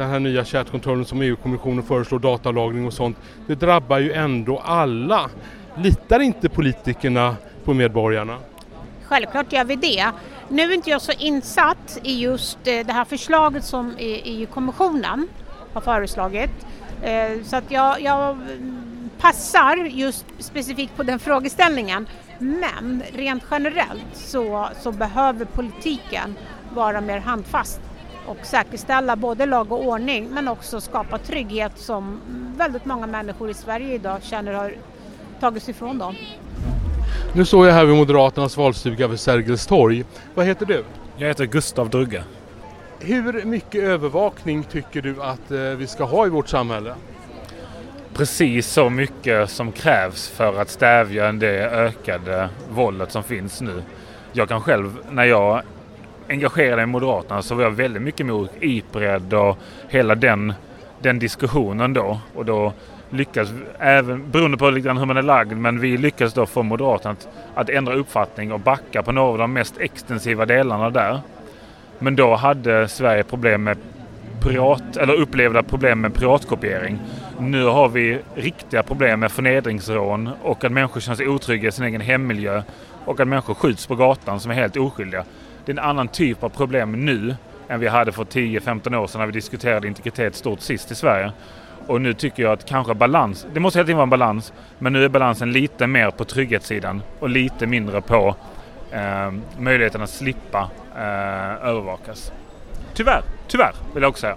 den 0.00 0.10
här 0.10 0.20
nya 0.20 0.44
chatkontrollen 0.44 1.04
som 1.04 1.22
EU-kommissionen 1.22 1.84
föreslår, 1.84 2.18
datalagring 2.18 2.86
och 2.86 2.92
sånt, 2.92 3.16
det 3.46 3.54
drabbar 3.54 3.98
ju 3.98 4.12
ändå 4.12 4.58
alla. 4.58 5.30
Litar 5.76 6.20
inte 6.20 6.48
politikerna 6.48 7.36
på 7.64 7.74
medborgarna? 7.74 8.38
Självklart 9.04 9.52
gör 9.52 9.64
vi 9.64 9.76
det. 9.76 10.06
Nu 10.48 10.62
är 10.62 10.74
inte 10.74 10.90
jag 10.90 11.02
så 11.02 11.12
insatt 11.12 12.00
i 12.02 12.20
just 12.20 12.58
eh, 12.64 12.86
det 12.86 12.92
här 12.92 13.04
förslaget 13.04 13.64
som 13.64 13.94
e- 13.98 14.20
EU-kommissionen 14.24 15.28
har 15.72 15.80
föreslagit. 15.80 16.66
Eh, 17.02 17.42
så 17.44 17.56
att 17.56 17.70
jag, 17.70 18.00
jag 18.00 18.38
passar 19.18 19.76
just 19.76 20.24
specifikt 20.38 20.96
på 20.96 21.02
den 21.02 21.18
frågeställningen. 21.18 22.06
Men 22.38 23.02
rent 23.12 23.44
generellt 23.50 24.14
så, 24.14 24.68
så 24.80 24.92
behöver 24.92 25.44
politiken 25.44 26.36
vara 26.74 27.00
mer 27.00 27.18
handfast 27.18 27.80
och 28.26 28.38
säkerställa 28.42 29.16
både 29.16 29.46
lag 29.46 29.72
och 29.72 29.86
ordning 29.86 30.28
men 30.30 30.48
också 30.48 30.80
skapa 30.80 31.18
trygghet 31.18 31.72
som 31.78 32.20
väldigt 32.56 32.84
många 32.84 33.06
människor 33.06 33.50
i 33.50 33.54
Sverige 33.54 33.94
idag 33.94 34.22
känner 34.22 34.52
har 34.52 34.74
tagits 35.40 35.68
ifrån 35.68 35.98
dem. 35.98 36.14
Nu 37.32 37.44
står 37.44 37.66
jag 37.66 37.74
här 37.74 37.84
vid 37.84 37.96
Moderaternas 37.96 38.56
valstuga 38.56 39.08
vid 39.08 39.20
Sergels 39.20 39.66
torg. 39.66 40.04
Vad 40.34 40.46
heter 40.46 40.66
du? 40.66 40.84
Jag 41.16 41.28
heter 41.28 41.46
Gustav 41.46 41.90
Drugge. 41.90 42.24
Hur 42.98 43.44
mycket 43.44 43.82
övervakning 43.82 44.64
tycker 44.64 45.02
du 45.02 45.22
att 45.22 45.50
eh, 45.50 45.58
vi 45.58 45.86
ska 45.86 46.04
ha 46.04 46.26
i 46.26 46.28
vårt 46.28 46.48
samhälle? 46.48 46.94
Precis 48.14 48.66
så 48.66 48.90
mycket 48.90 49.50
som 49.50 49.72
krävs 49.72 50.28
för 50.28 50.60
att 50.60 50.70
stävja 50.70 51.32
det 51.32 51.70
ökade 51.70 52.48
våldet 52.70 53.12
som 53.12 53.22
finns 53.22 53.60
nu. 53.60 53.82
Jag 54.32 54.48
kan 54.48 54.60
själv, 54.60 54.98
när 55.10 55.24
jag 55.24 55.62
engagerade 56.30 56.82
i 56.82 56.86
Moderaterna 56.86 57.42
så 57.42 57.54
var 57.54 57.62
jag 57.62 57.70
väldigt 57.70 58.02
mycket 58.02 58.20
emot 58.20 58.50
Ipred 58.60 59.34
och 59.34 59.58
hela 59.88 60.14
den, 60.14 60.52
den 60.98 61.18
diskussionen 61.18 61.92
då. 61.92 62.20
Och 62.34 62.44
då 62.44 62.72
lyckades, 63.10 63.50
även 63.78 64.30
beroende 64.30 64.56
på 64.56 64.70
lite 64.70 64.92
hur 64.92 65.06
man 65.06 65.16
är 65.16 65.22
lagd, 65.22 65.56
men 65.56 65.80
vi 65.80 65.96
lyckades 65.96 66.34
då 66.34 66.46
få 66.46 66.62
Moderaterna 66.62 67.12
att, 67.12 67.28
att 67.54 67.68
ändra 67.68 67.94
uppfattning 67.94 68.52
och 68.52 68.60
backa 68.60 69.02
på 69.02 69.12
några 69.12 69.30
av 69.30 69.38
de 69.38 69.52
mest 69.52 69.78
extensiva 69.78 70.46
delarna 70.46 70.90
där. 70.90 71.20
Men 71.98 72.16
då 72.16 72.34
hade 72.34 72.88
Sverige 72.88 73.22
problem 73.22 73.64
med 73.64 73.76
pirat, 74.42 74.96
eller 74.96 75.14
upplevda 75.14 75.62
problem 75.62 76.00
med 76.00 76.14
piratkopiering. 76.14 76.98
Nu 77.38 77.64
har 77.64 77.88
vi 77.88 78.18
riktiga 78.34 78.82
problem 78.82 79.20
med 79.20 79.32
förnedringsrån 79.32 80.30
och 80.42 80.64
att 80.64 80.72
människor 80.72 81.00
känner 81.00 81.16
sig 81.16 81.28
otrygga 81.28 81.68
i 81.68 81.72
sin 81.72 81.84
egen 81.84 82.00
hemmiljö 82.00 82.62
och 83.04 83.20
att 83.20 83.28
människor 83.28 83.54
skjuts 83.54 83.86
på 83.86 83.94
gatan 83.94 84.40
som 84.40 84.50
är 84.50 84.54
helt 84.54 84.76
oskyldiga. 84.76 85.24
Det 85.70 85.74
är 85.74 85.78
en 85.78 85.90
annan 85.90 86.08
typ 86.08 86.42
av 86.42 86.48
problem 86.48 87.04
nu 87.04 87.36
än 87.68 87.80
vi 87.80 87.88
hade 87.88 88.12
för 88.12 88.24
10-15 88.24 88.96
år 88.96 89.06
sedan 89.06 89.18
när 89.18 89.26
vi 89.26 89.32
diskuterade 89.32 89.88
integritet 89.88 90.34
stort 90.34 90.60
sist 90.60 90.90
i 90.90 90.94
Sverige. 90.94 91.32
Och 91.86 92.00
nu 92.00 92.14
tycker 92.14 92.42
jag 92.42 92.52
att 92.52 92.64
kanske 92.64 92.94
balans, 92.94 93.46
det 93.52 93.60
måste 93.60 93.78
hela 93.78 93.86
tiden 93.86 93.96
vara 93.96 94.02
en 94.02 94.10
balans, 94.10 94.52
men 94.78 94.92
nu 94.92 95.04
är 95.04 95.08
balansen 95.08 95.52
lite 95.52 95.86
mer 95.86 96.10
på 96.10 96.24
trygghetssidan 96.24 97.02
och 97.18 97.28
lite 97.28 97.66
mindre 97.66 98.00
på 98.00 98.34
eh, 98.90 99.32
möjligheten 99.58 100.02
att 100.02 100.10
slippa 100.10 100.70
eh, 100.96 101.68
övervakas. 101.68 102.32
Tyvärr, 102.94 103.22
tyvärr 103.48 103.74
vill 103.94 104.02
jag 104.02 104.10
också 104.10 104.20
säga. 104.20 104.36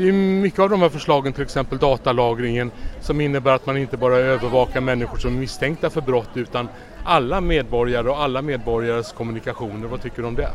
Det 0.00 0.08
är 0.08 0.12
mycket 0.12 0.60
av 0.60 0.70
de 0.70 0.82
här 0.82 0.88
förslagen, 0.88 1.32
till 1.32 1.42
exempel 1.42 1.78
datalagringen, 1.78 2.70
som 3.00 3.20
innebär 3.20 3.52
att 3.52 3.66
man 3.66 3.76
inte 3.76 3.96
bara 3.96 4.16
övervakar 4.16 4.80
människor 4.80 5.18
som 5.18 5.34
är 5.36 5.40
misstänkta 5.40 5.90
för 5.90 6.00
brott 6.00 6.30
utan 6.34 6.68
alla 7.04 7.40
medborgare 7.40 8.08
och 8.08 8.22
alla 8.22 8.42
medborgares 8.42 9.12
kommunikationer. 9.12 9.86
Vad 9.88 10.02
tycker 10.02 10.22
du 10.22 10.28
om 10.28 10.34
det? 10.34 10.50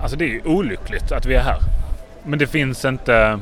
Alltså 0.00 0.16
det 0.16 0.24
är 0.24 0.28
ju 0.28 0.42
olyckligt 0.44 1.12
att 1.12 1.26
vi 1.26 1.34
är 1.34 1.40
här. 1.40 1.58
Men 2.24 2.38
det 2.38 2.46
finns 2.46 2.84
inte 2.84 3.40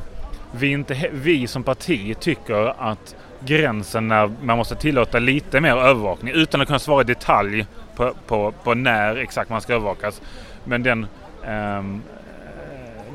vi, 0.53 0.67
inte, 0.67 1.11
vi 1.13 1.47
som 1.47 1.63
parti 1.63 2.17
tycker 2.21 2.91
att 2.91 3.15
gränsen 3.41 4.09
när 4.09 4.31
man 4.43 4.59
måste 4.59 4.75
tillåta 4.75 5.19
lite 5.19 5.61
mer 5.61 5.77
övervakning 5.77 6.35
utan 6.35 6.61
att 6.61 6.67
kunna 6.67 6.79
svara 6.79 7.01
i 7.01 7.05
detalj 7.05 7.67
på, 7.97 8.15
på, 8.27 8.53
på 8.65 8.75
när 8.75 9.17
exakt 9.17 9.51
man 9.51 9.61
ska 9.61 9.75
övervakas. 9.75 10.23
Men 10.65 10.83
den, 10.83 11.07
eh, 11.45 11.83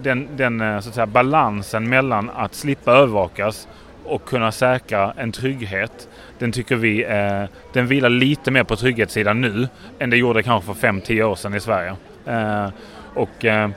den, 0.05 0.27
den 0.37 0.61
eh, 0.61 0.79
så 0.79 0.89
att 0.89 0.95
säga, 0.95 1.05
balansen 1.05 1.89
mellan 1.89 2.29
att 2.29 2.55
slippa 2.55 2.91
övervakas 2.91 3.67
och 4.03 4.25
kunna 4.25 4.51
säkra 4.51 5.13
en 5.17 5.31
trygghet. 5.31 6.09
Den 6.39 6.51
tycker 6.51 6.75
vi 6.75 7.03
eh, 7.03 7.43
den 7.73 7.87
vilar 7.87 8.09
lite 8.09 8.51
mer 8.51 8.63
på 8.63 8.75
trygghetssidan 8.75 9.41
nu 9.41 9.67
än 9.99 10.09
det 10.09 10.17
gjorde 10.17 10.43
kanske 10.43 10.73
för 10.73 10.87
5-10 10.87 11.23
år 11.23 11.35
sedan 11.35 11.53
i 11.53 11.59
Sverige. 11.59 11.95
Eh, 12.25 12.69
och 13.13 13.45
eh, 13.45 13.69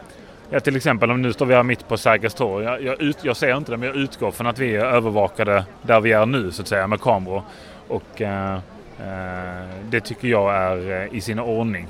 ja, 0.50 0.60
till 0.60 0.76
exempel 0.76 1.10
om 1.10 1.22
nu 1.22 1.32
står 1.32 1.46
vi 1.46 1.54
här 1.54 1.62
mitt 1.62 1.88
på 1.88 1.96
Sergels 1.96 2.34
torg. 2.34 2.64
Jag, 2.64 2.82
jag, 2.82 3.02
ut, 3.02 3.18
jag 3.22 3.36
ser 3.36 3.56
inte 3.56 3.70
det 3.70 3.76
men 3.76 3.88
jag 3.88 3.96
utgår 3.96 4.30
från 4.30 4.46
att 4.46 4.58
vi 4.58 4.76
är 4.76 4.84
övervakade 4.84 5.64
där 5.82 6.00
vi 6.00 6.12
är 6.12 6.26
nu 6.26 6.50
så 6.50 6.62
att 6.62 6.68
säga 6.68 6.86
med 6.86 7.00
kameror. 7.00 7.42
Och 7.88 8.22
eh, 8.22 8.54
eh, 9.00 9.68
det 9.90 10.00
tycker 10.00 10.28
jag 10.28 10.54
är 10.54 11.02
eh, 11.02 11.14
i 11.16 11.20
sin 11.20 11.38
ordning. 11.38 11.86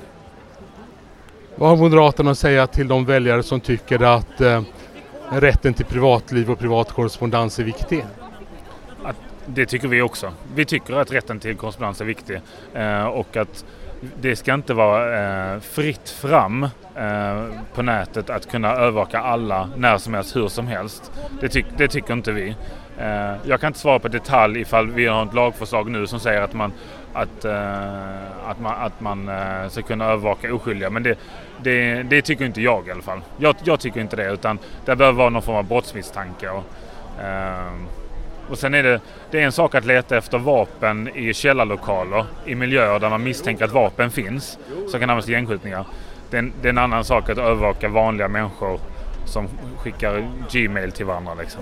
Vad 1.59 1.69
har 1.69 1.77
Moderaterna 1.77 2.31
att 2.31 2.37
säga 2.37 2.67
till 2.67 2.87
de 2.87 3.05
väljare 3.05 3.43
som 3.43 3.59
tycker 3.59 4.03
att 4.03 4.41
eh, 4.41 4.61
rätten 5.31 5.73
till 5.73 5.85
privatliv 5.85 6.51
och 6.51 6.59
privat 6.59 6.91
korrespondens 6.91 7.59
är 7.59 7.63
viktig? 7.63 8.05
Att, 9.03 9.15
det 9.45 9.65
tycker 9.65 9.87
vi 9.87 10.01
också. 10.01 10.33
Vi 10.55 10.65
tycker 10.65 10.93
att 10.93 11.11
rätten 11.11 11.39
till 11.39 11.55
korrespondens 11.55 12.01
är 12.01 12.05
viktig 12.05 12.41
eh, 12.73 13.05
och 13.05 13.37
att 13.37 13.65
det 14.21 14.35
ska 14.35 14.53
inte 14.53 14.73
vara 14.73 15.53
eh, 15.53 15.59
fritt 15.59 16.09
fram 16.09 16.63
eh, 16.95 17.45
på 17.73 17.81
nätet 17.81 18.29
att 18.29 18.51
kunna 18.51 18.71
övervaka 18.71 19.19
alla 19.19 19.69
när 19.77 19.97
som 19.97 20.13
helst, 20.13 20.35
hur 20.35 20.47
som 20.47 20.67
helst. 20.67 21.11
Det, 21.41 21.49
ty 21.49 21.63
det 21.77 21.87
tycker 21.87 22.13
inte 22.13 22.31
vi. 22.31 22.55
Eh, 22.97 23.35
jag 23.43 23.61
kan 23.61 23.67
inte 23.67 23.79
svara 23.79 23.99
på 23.99 24.07
detalj 24.07 24.61
ifall 24.61 24.91
vi 24.91 25.05
har 25.05 25.25
ett 25.25 25.33
lagförslag 25.33 25.91
nu 25.91 26.07
som 26.07 26.19
säger 26.19 26.41
att 26.41 26.53
man, 26.53 26.73
att, 27.13 27.45
eh, 27.45 28.49
att 28.49 28.59
man, 28.59 28.73
att 28.77 29.01
man 29.01 29.29
eh, 29.29 29.69
ska 29.69 29.81
kunna 29.81 30.05
övervaka 30.05 30.53
oskyldiga. 30.53 30.89
Men 30.89 31.03
det, 31.03 31.17
det, 31.63 32.03
det, 32.03 32.21
tycker 32.21 32.45
inte 32.45 32.61
jag 32.61 32.87
i 32.87 32.91
alla 32.91 33.01
fall. 33.01 33.21
Jag, 33.37 33.55
jag, 33.63 33.79
tycker 33.79 34.01
inte 34.01 34.15
det 34.15 34.31
utan 34.31 34.59
det 34.85 34.95
behöver 34.95 35.17
vara 35.17 35.29
någon 35.29 35.41
form 35.41 35.55
av 35.55 35.63
brottsmisstanke. 35.63 36.49
Och, 36.49 36.63
eh, 37.23 37.73
och 38.49 38.57
sen 38.57 38.73
är 38.73 38.83
det, 38.83 39.01
det 39.31 39.39
är 39.39 39.45
en 39.45 39.51
sak 39.51 39.75
att 39.75 39.85
leta 39.85 40.17
efter 40.17 40.37
vapen 40.37 41.09
i 41.15 41.33
källarlokaler 41.33 42.25
i 42.45 42.55
miljöer 42.55 42.99
där 42.99 43.09
man 43.09 43.23
misstänker 43.23 43.65
att 43.65 43.71
vapen 43.71 44.11
finns 44.11 44.57
som 44.87 44.91
kan 44.91 45.03
användas 45.03 45.25
till 45.25 45.33
gängskjutningar. 45.33 45.85
Det 46.29 46.37
är, 46.37 46.39
en, 46.39 46.53
det 46.61 46.67
är 46.67 46.69
en 46.69 46.77
annan 46.77 47.03
sak 47.03 47.29
att 47.29 47.37
övervaka 47.37 47.89
vanliga 47.89 48.27
människor 48.27 48.79
som 49.25 49.47
skickar 49.77 50.27
Gmail 50.51 50.91
till 50.91 51.05
varandra. 51.05 51.33
Liksom. 51.33 51.61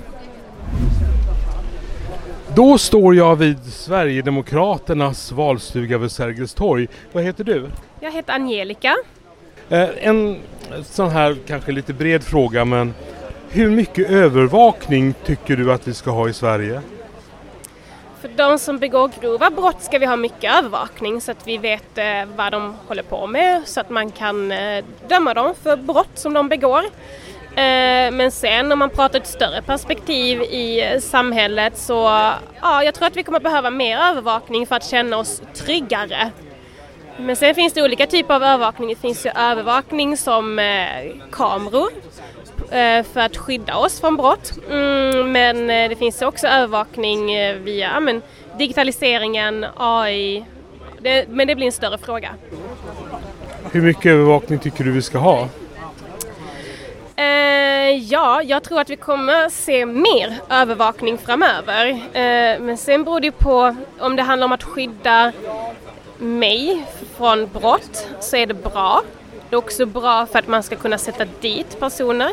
Då 2.55 2.77
står 2.77 3.15
jag 3.15 3.35
vid 3.35 3.73
Sverigedemokraternas 3.73 5.31
valstuga 5.31 5.97
vid 5.97 6.11
Sergels 6.11 6.53
torg. 6.53 6.87
Vad 7.11 7.23
heter 7.23 7.43
du? 7.43 7.69
Jag 7.99 8.11
heter 8.11 8.33
Angelica. 8.33 8.95
Eh, 9.69 9.89
en 10.01 10.39
sån 10.83 11.09
här 11.09 11.37
kanske 11.47 11.71
lite 11.71 11.93
bred 11.93 12.23
fråga 12.23 12.65
men 12.65 12.93
hur 13.49 13.69
mycket 13.69 14.09
övervakning 14.09 15.13
tycker 15.25 15.55
du 15.55 15.73
att 15.73 15.87
vi 15.87 15.93
ska 15.93 16.11
ha 16.11 16.29
i 16.29 16.33
Sverige? 16.33 16.81
För 18.21 18.29
de 18.35 18.59
som 18.59 18.77
begår 18.77 19.11
grova 19.21 19.49
brott 19.49 19.83
ska 19.83 19.99
vi 19.99 20.05
ha 20.05 20.15
mycket 20.15 20.57
övervakning 20.57 21.21
så 21.21 21.31
att 21.31 21.47
vi 21.47 21.57
vet 21.57 21.97
eh, 21.97 22.05
vad 22.35 22.51
de 22.51 22.75
håller 22.87 23.03
på 23.03 23.27
med 23.27 23.61
så 23.65 23.79
att 23.79 23.89
man 23.89 24.11
kan 24.11 24.51
eh, 24.51 24.85
döma 25.07 25.33
dem 25.33 25.53
för 25.63 25.77
brott 25.77 26.09
som 26.13 26.33
de 26.33 26.49
begår. 26.49 26.83
Eh, 27.57 28.11
men 28.11 28.31
sen 28.31 28.71
om 28.71 28.79
man 28.79 28.89
pratar 28.89 29.19
ett 29.19 29.27
större 29.27 29.61
perspektiv 29.61 30.41
i 30.41 30.81
eh, 30.81 30.99
samhället 30.99 31.77
så 31.77 31.93
ja, 32.61 32.83
jag 32.83 32.93
tror 32.93 33.07
att 33.07 33.15
vi 33.15 33.23
kommer 33.23 33.39
behöva 33.39 33.69
mer 33.69 33.97
övervakning 33.97 34.67
för 34.67 34.75
att 34.75 34.85
känna 34.85 35.17
oss 35.17 35.41
tryggare. 35.53 36.31
Men 37.19 37.35
sen 37.35 37.55
finns 37.55 37.73
det 37.73 37.83
olika 37.83 38.07
typer 38.07 38.33
av 38.33 38.43
övervakning. 38.43 38.89
Det 38.89 38.95
finns 38.95 39.25
ju 39.25 39.29
övervakning 39.35 40.17
som 40.17 40.59
eh, 40.59 40.65
kameror 41.31 41.89
för 43.03 43.19
att 43.19 43.37
skydda 43.37 43.75
oss 43.75 44.01
från 44.01 44.17
brott. 44.17 44.53
Mm, 44.69 45.31
men 45.31 45.67
det 45.67 45.95
finns 45.99 46.21
också 46.21 46.47
övervakning 46.47 47.27
via 47.63 47.99
men, 47.99 48.21
digitaliseringen, 48.57 49.65
AI. 49.77 50.45
Det, 50.99 51.29
men 51.29 51.47
det 51.47 51.55
blir 51.55 51.65
en 51.65 51.71
större 51.71 51.97
fråga. 51.97 52.29
Hur 53.71 53.81
mycket 53.81 54.05
övervakning 54.05 54.59
tycker 54.59 54.83
du 54.83 54.91
vi 54.91 55.01
ska 55.01 55.17
ha? 55.17 55.47
Eh, 57.19 57.95
ja, 58.11 58.41
jag 58.41 58.63
tror 58.63 58.79
att 58.81 58.89
vi 58.89 58.95
kommer 58.95 59.49
se 59.49 59.85
mer 59.85 60.39
övervakning 60.49 61.17
framöver. 61.17 61.87
Eh, 61.89 62.59
men 62.59 62.77
sen 62.77 63.03
beror 63.03 63.19
det 63.19 63.31
på 63.31 63.75
om 63.99 64.15
det 64.15 64.23
handlar 64.23 64.45
om 64.45 64.51
att 64.51 64.63
skydda 64.63 65.31
mig 66.17 66.85
från 67.17 67.47
brott 67.47 68.07
så 68.19 68.35
är 68.35 68.45
det 68.45 68.53
bra. 68.53 69.01
Det 69.49 69.55
är 69.55 69.57
också 69.57 69.85
bra 69.85 70.25
för 70.25 70.39
att 70.39 70.47
man 70.47 70.63
ska 70.63 70.75
kunna 70.75 70.97
sätta 70.97 71.25
dit 71.41 71.79
personer. 71.79 72.31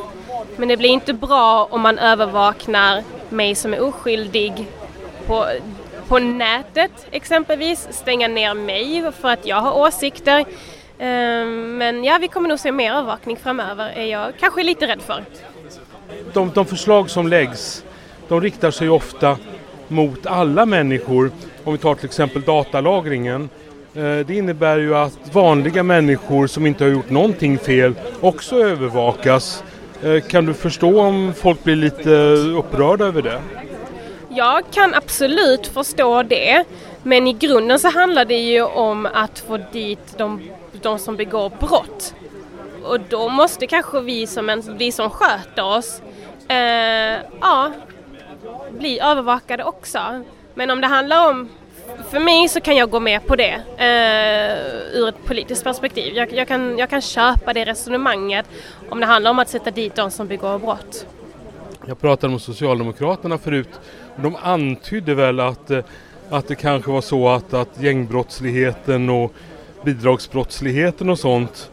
Men 0.57 0.69
det 0.69 0.77
blir 0.77 0.91
inte 0.91 1.13
bra 1.13 1.69
om 1.71 1.81
man 1.81 1.99
övervaknar 1.99 3.03
mig 3.29 3.55
som 3.55 3.75
är 3.75 3.83
oskyldig 3.83 4.67
på, 5.27 5.47
på 6.09 6.19
nätet 6.19 7.07
exempelvis. 7.11 7.89
Stänga 7.91 8.29
ner 8.29 8.55
mig 8.55 9.13
för 9.21 9.29
att 9.29 9.47
jag 9.47 9.57
har 9.61 9.79
åsikter. 9.79 10.45
Ehm, 10.99 11.79
men 11.79 12.05
ja, 12.05 12.19
vi 12.21 12.29
kommer 12.29 12.49
nog 12.49 12.59
se 12.59 12.73
mer 12.73 12.93
övervakning 12.93 13.37
framöver 13.37 13.91
är 13.91 14.05
jag 14.05 14.33
kanske 14.41 14.63
lite 14.63 14.87
rädd 14.87 15.03
för. 15.03 15.25
De, 16.33 16.51
de 16.55 16.67
förslag 16.67 17.11
som 17.11 17.29
läggs, 17.29 17.85
de 18.29 18.41
riktar 18.41 18.71
sig 18.71 18.89
ofta 18.89 19.39
mot 19.89 20.27
alla 20.27 20.67
människor. 20.67 21.31
Om 21.65 21.73
vi 21.73 21.79
tar 21.79 21.95
till 21.95 22.07
exempel 22.07 22.43
datalagringen. 22.43 23.49
Eh, 23.95 24.03
det 24.03 24.31
innebär 24.31 24.79
ju 24.79 24.97
att 24.97 25.19
vanliga 25.33 25.83
människor 25.83 26.47
som 26.47 26.67
inte 26.67 26.85
har 26.85 26.91
gjort 26.91 27.11
någonting 27.11 27.59
fel 27.59 27.95
också 28.21 28.57
övervakas. 28.57 29.65
Eh, 30.03 30.21
kan 30.21 30.47
du 30.47 30.55
förstå 30.55 31.01
om 31.01 31.33
folk 31.37 31.65
blir 31.65 31.77
lite 31.77 32.11
upprörda 32.59 33.05
över 33.05 33.23
det? 33.23 33.41
Jag 34.29 34.63
kan 34.71 34.95
absolut 34.95 35.67
förstå 35.67 36.23
det. 36.23 36.65
Men 37.03 37.27
i 37.27 37.33
grunden 37.33 37.79
så 37.79 37.89
handlar 37.89 38.25
det 38.25 38.39
ju 38.39 38.63
om 38.63 39.07
att 39.07 39.39
få 39.39 39.59
dit 39.73 40.19
de 40.19 40.41
de 40.85 40.99
som 40.99 41.17
begår 41.17 41.51
brott. 41.61 42.15
Och 42.85 43.01
då 43.01 43.29
måste 43.29 43.67
kanske 43.67 44.01
vi 44.01 44.27
som, 44.27 44.51
en, 44.51 44.77
vi 44.77 44.93
som 44.93 45.11
sköter 45.11 45.65
oss 45.65 46.03
eh, 46.49 47.19
ja, 47.41 47.73
bli 48.71 49.01
övervakade 49.01 49.65
också. 49.65 50.25
Men 50.55 50.71
om 50.71 50.81
det 50.81 50.87
handlar 50.87 51.31
om 51.31 51.49
för 52.11 52.21
mig 52.21 52.49
så 52.49 52.61
kan 52.61 52.77
jag 52.77 52.91
gå 52.91 53.01
med 53.01 53.27
på 53.27 53.37
det 53.37 53.55
eh, 53.77 54.99
ur 54.99 55.09
ett 55.09 55.25
politiskt 55.25 55.65
perspektiv. 55.65 56.15
Jag, 56.15 56.33
jag, 56.33 56.49
kan, 56.49 56.79
jag 56.79 56.91
kan 56.91 57.01
köpa 57.01 57.53
det 57.53 57.65
resonemanget 57.65 58.47
om 58.89 59.01
det 59.01 59.07
handlar 59.07 59.31
om 59.31 59.39
att 59.39 59.49
sätta 59.49 59.71
dit 59.71 59.95
de 59.95 60.11
som 60.11 60.27
begår 60.27 60.59
brott. 60.59 61.07
Jag 61.87 62.01
pratade 62.01 62.31
med 62.33 62.41
Socialdemokraterna 62.41 63.39
förut 63.39 63.81
och 64.17 64.23
de 64.23 64.37
antydde 64.43 65.15
väl 65.15 65.41
att, 65.41 65.71
eh, 65.71 65.85
att 66.31 66.49
det 66.49 66.55
kanske 66.55 66.91
var 66.91 67.01
så 67.01 67.29
att, 67.29 67.55
att 67.55 67.81
gängbrottsligheten 67.81 69.11
och 69.11 69.33
bidragsbrottsligheten 69.85 71.11
och 71.11 71.19
sånt 71.19 71.71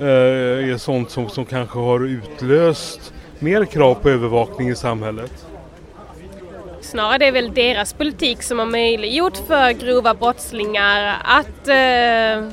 eh, 0.00 0.06
är 0.06 0.78
sånt 0.78 1.10
som, 1.10 1.28
som 1.28 1.44
kanske 1.44 1.78
har 1.78 2.06
utlöst 2.06 3.12
mer 3.38 3.64
krav 3.64 3.94
på 3.94 4.10
övervakning 4.10 4.68
i 4.68 4.76
samhället? 4.76 5.46
Snarare 6.80 7.18
det 7.18 7.26
är 7.26 7.32
väl 7.32 7.54
deras 7.54 7.92
politik 7.92 8.42
som 8.42 8.58
har 8.58 8.66
möjliggjort 8.66 9.36
för 9.36 9.72
grova 9.72 10.14
brottslingar 10.14 11.16
att 11.24 11.68
eh, 11.68 12.50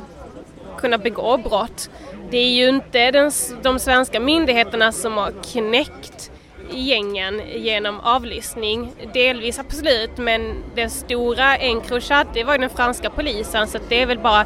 kunna 0.78 0.98
begå 0.98 1.38
brott. 1.38 1.90
Det 2.30 2.38
är 2.38 2.50
ju 2.50 2.70
inte 2.70 3.12
den, 3.12 3.32
de 3.64 3.80
svenska 3.80 4.20
myndigheterna 4.20 4.92
som 4.92 5.18
har 5.18 5.34
knäckt 5.52 6.32
gängen 6.74 7.42
genom 7.56 8.00
avlyssning. 8.00 8.94
Delvis 9.14 9.60
absolut, 9.60 10.18
men 10.18 10.64
den 10.76 10.90
stora 10.90 11.58
Encrochat, 11.58 12.28
det 12.34 12.44
var 12.44 12.54
ju 12.54 12.60
den 12.60 12.70
franska 12.70 13.10
polisen 13.10 13.68
så 13.68 13.78
det 13.90 14.02
är 14.02 14.06
väl 14.06 14.20
bara 14.20 14.46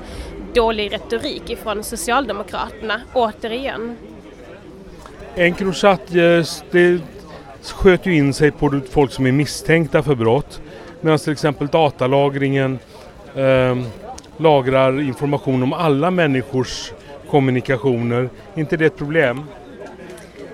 dålig 0.55 0.93
retorik 0.93 1.49
ifrån 1.49 1.83
Socialdemokraterna, 1.83 3.01
återigen. 3.13 3.97
Encrochat 5.35 6.01
sköt 7.73 8.05
ju 8.05 8.15
in 8.15 8.33
sig 8.33 8.51
på 8.51 8.81
folk 8.91 9.11
som 9.11 9.25
är 9.25 9.31
misstänkta 9.31 10.03
för 10.03 10.15
brott. 10.15 10.61
Medan 11.01 11.19
till 11.19 11.31
exempel 11.31 11.67
datalagringen 11.67 12.79
eh, 13.35 13.77
lagrar 14.37 15.01
information 15.01 15.63
om 15.63 15.73
alla 15.73 16.11
människors 16.11 16.91
kommunikationer. 17.29 18.29
Inte 18.55 18.77
det 18.77 18.85
ett 18.85 18.97
problem? 18.97 19.43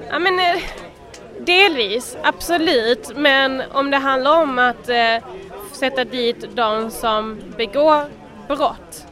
Ja 0.09 0.19
men 0.19 0.39
eh, 0.39 0.61
delvis, 1.39 2.17
absolut. 2.23 3.11
Men 3.15 3.61
om 3.71 3.91
det 3.91 3.97
handlar 3.97 4.41
om 4.41 4.59
att 4.59 4.89
eh, 4.89 5.27
sätta 5.71 6.03
dit 6.03 6.45
de 6.55 6.91
som 6.91 7.39
begår 7.57 8.05
brott 8.47 9.10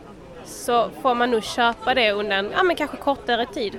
så 0.50 0.90
får 1.02 1.16
man 1.16 1.32
nog 1.32 1.44
köpa 1.44 1.94
det 1.94 2.12
under 2.12 2.38
en 2.38 2.52
ja, 2.52 2.64
men 2.64 2.76
kanske 2.76 2.98
kortare 2.98 3.46
tid. 3.46 3.74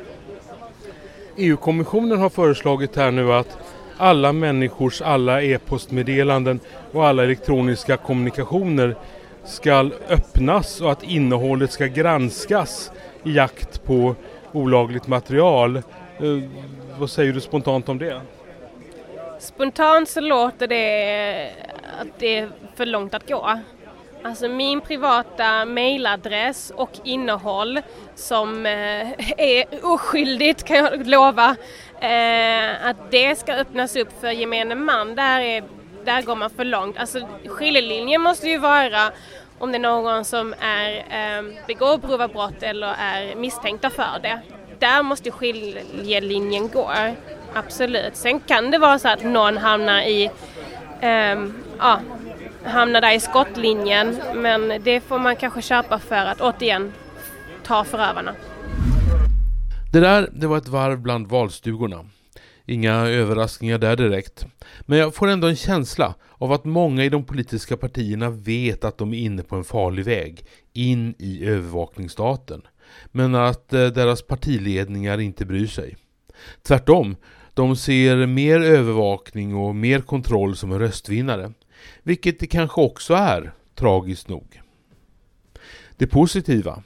EU-kommissionen 1.36 2.18
har 2.18 2.30
föreslagit 2.30 2.96
här 2.96 3.10
nu 3.10 3.32
att 3.32 3.58
alla 3.96 4.32
människors 4.32 5.02
alla 5.02 5.42
e-postmeddelanden 5.42 6.60
och 6.92 7.06
alla 7.06 7.22
elektroniska 7.24 7.96
kommunikationer 7.96 8.96
ska 9.44 9.90
öppnas 10.08 10.80
och 10.80 10.92
att 10.92 11.02
innehållet 11.02 11.72
ska 11.72 11.86
granskas 11.86 12.92
i 13.24 13.32
jakt 13.32 13.84
på 13.84 14.14
olagligt 14.52 15.06
material. 15.06 15.76
Eh, 15.76 15.82
vad 16.98 17.10
säger 17.10 17.32
du 17.32 17.40
spontant 17.40 17.88
om 17.88 17.98
det? 17.98 18.20
Spontant 19.38 20.08
så 20.08 20.20
låter 20.20 20.66
det 20.66 21.50
att 22.00 22.18
det 22.18 22.38
är 22.38 22.48
för 22.76 22.86
långt 22.86 23.14
att 23.14 23.28
gå. 23.28 23.58
Alltså 24.22 24.48
min 24.48 24.80
privata 24.80 25.64
mailadress 25.64 26.72
och 26.76 26.90
innehåll 27.04 27.80
som 28.14 28.66
eh, 28.66 29.10
är 29.36 29.84
oskyldigt 29.84 30.64
kan 30.64 30.76
jag 30.76 31.06
lova. 31.06 31.56
Eh, 32.00 32.86
att 32.86 33.10
det 33.10 33.38
ska 33.38 33.54
öppnas 33.54 33.96
upp 33.96 34.20
för 34.20 34.30
gemene 34.30 34.74
man, 34.74 35.14
där, 35.14 35.40
är, 35.40 35.64
där 36.04 36.22
går 36.22 36.36
man 36.36 36.50
för 36.50 36.64
långt. 36.64 36.98
Alltså 36.98 37.20
skiljelinjen 37.46 38.20
måste 38.20 38.48
ju 38.48 38.58
vara 38.58 39.12
om 39.58 39.72
det 39.72 39.78
är 39.78 39.80
någon 39.80 40.24
som 40.24 40.54
är, 40.60 40.96
eh, 40.96 41.44
begår 41.66 41.98
grova 42.08 42.28
brott 42.28 42.62
eller 42.62 42.94
är 42.98 43.34
misstänkta 43.36 43.90
för 43.90 44.18
det. 44.22 44.40
Där 44.78 45.02
måste 45.02 45.30
skiljelinjen 45.30 46.68
gå, 46.68 46.90
absolut. 47.54 48.16
Sen 48.16 48.40
kan 48.40 48.70
det 48.70 48.78
vara 48.78 48.98
så 48.98 49.08
att 49.08 49.22
någon 49.22 49.56
hamnar 49.56 50.00
i 50.02 50.30
ja, 51.78 52.00
hamna 52.64 53.00
där 53.00 53.14
i 53.14 53.20
skottlinjen 53.20 54.16
men 54.34 54.82
det 54.84 55.00
får 55.00 55.18
man 55.18 55.36
kanske 55.36 55.62
köpa 55.62 55.98
för 55.98 56.26
att 56.26 56.40
återigen 56.40 56.92
ta 57.64 57.84
förövarna. 57.84 58.34
Det 59.92 60.00
där, 60.00 60.28
det 60.32 60.46
var 60.46 60.58
ett 60.58 60.68
varv 60.68 61.00
bland 61.00 61.26
valstugorna. 61.26 62.06
Inga 62.66 62.94
överraskningar 62.94 63.78
där 63.78 63.96
direkt. 63.96 64.46
Men 64.80 64.98
jag 64.98 65.14
får 65.14 65.28
ändå 65.28 65.48
en 65.48 65.56
känsla 65.56 66.14
av 66.32 66.52
att 66.52 66.64
många 66.64 67.04
i 67.04 67.08
de 67.08 67.24
politiska 67.24 67.76
partierna 67.76 68.30
vet 68.30 68.84
att 68.84 68.98
de 68.98 69.14
är 69.14 69.18
inne 69.18 69.42
på 69.42 69.56
en 69.56 69.64
farlig 69.64 70.04
väg 70.04 70.44
in 70.72 71.14
i 71.18 71.44
övervakningsstaten. 71.44 72.62
Men 73.06 73.34
att 73.34 73.72
eh, 73.72 73.86
deras 73.86 74.22
partiledningar 74.22 75.20
inte 75.20 75.44
bryr 75.44 75.66
sig. 75.66 75.96
Tvärtom, 76.62 77.16
de 77.54 77.76
ser 77.76 78.26
mer 78.26 78.60
övervakning 78.60 79.54
och 79.54 79.74
mer 79.74 80.00
kontroll 80.00 80.56
som 80.56 80.72
en 80.72 80.78
röstvinnare. 80.78 81.52
Vilket 82.02 82.38
det 82.38 82.46
kanske 82.46 82.80
också 82.80 83.14
är, 83.14 83.52
tragiskt 83.74 84.28
nog. 84.28 84.60
Det 85.96 86.06
positiva, 86.06 86.82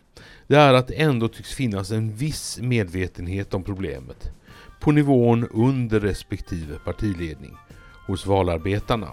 det 0.46 0.56
är 0.56 0.74
att 0.74 0.88
det 0.88 0.94
ändå 0.94 1.28
tycks 1.28 1.54
finnas 1.54 1.90
en 1.90 2.16
viss 2.16 2.58
medvetenhet 2.62 3.54
om 3.54 3.62
problemet. 3.62 4.30
På 4.80 4.92
nivån 4.92 5.48
under 5.50 6.00
respektive 6.00 6.78
partiledning, 6.84 7.56
hos 8.06 8.26
valarbetarna. 8.26 9.08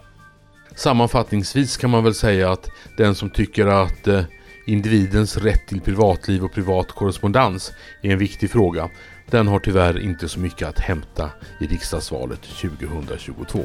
Sammanfattningsvis 0.76 1.78
kan 1.78 1.90
man 1.90 2.04
väl 2.04 2.14
säga 2.14 2.52
att 2.52 2.70
den 2.98 3.16
som 3.16 3.30
tycker 3.30 3.68
att 3.68 4.08
eh, 4.08 4.24
individens 4.66 5.38
rätt 5.38 5.68
till 5.68 5.82
privatliv 5.82 6.44
och 6.44 6.54
privat 6.54 6.92
korrespondens 6.92 7.72
är 8.02 8.12
en 8.12 8.20
viktig 8.20 8.52
fråga, 8.52 8.90
den 9.30 9.48
har 9.48 9.60
tyvärr 9.60 10.00
inte 10.00 10.30
så 10.30 10.40
mycket 10.40 10.68
att 10.68 10.80
hämta 10.80 11.30
i 11.60 11.68
riksdagsvalet 11.68 12.42
2022. 12.42 13.64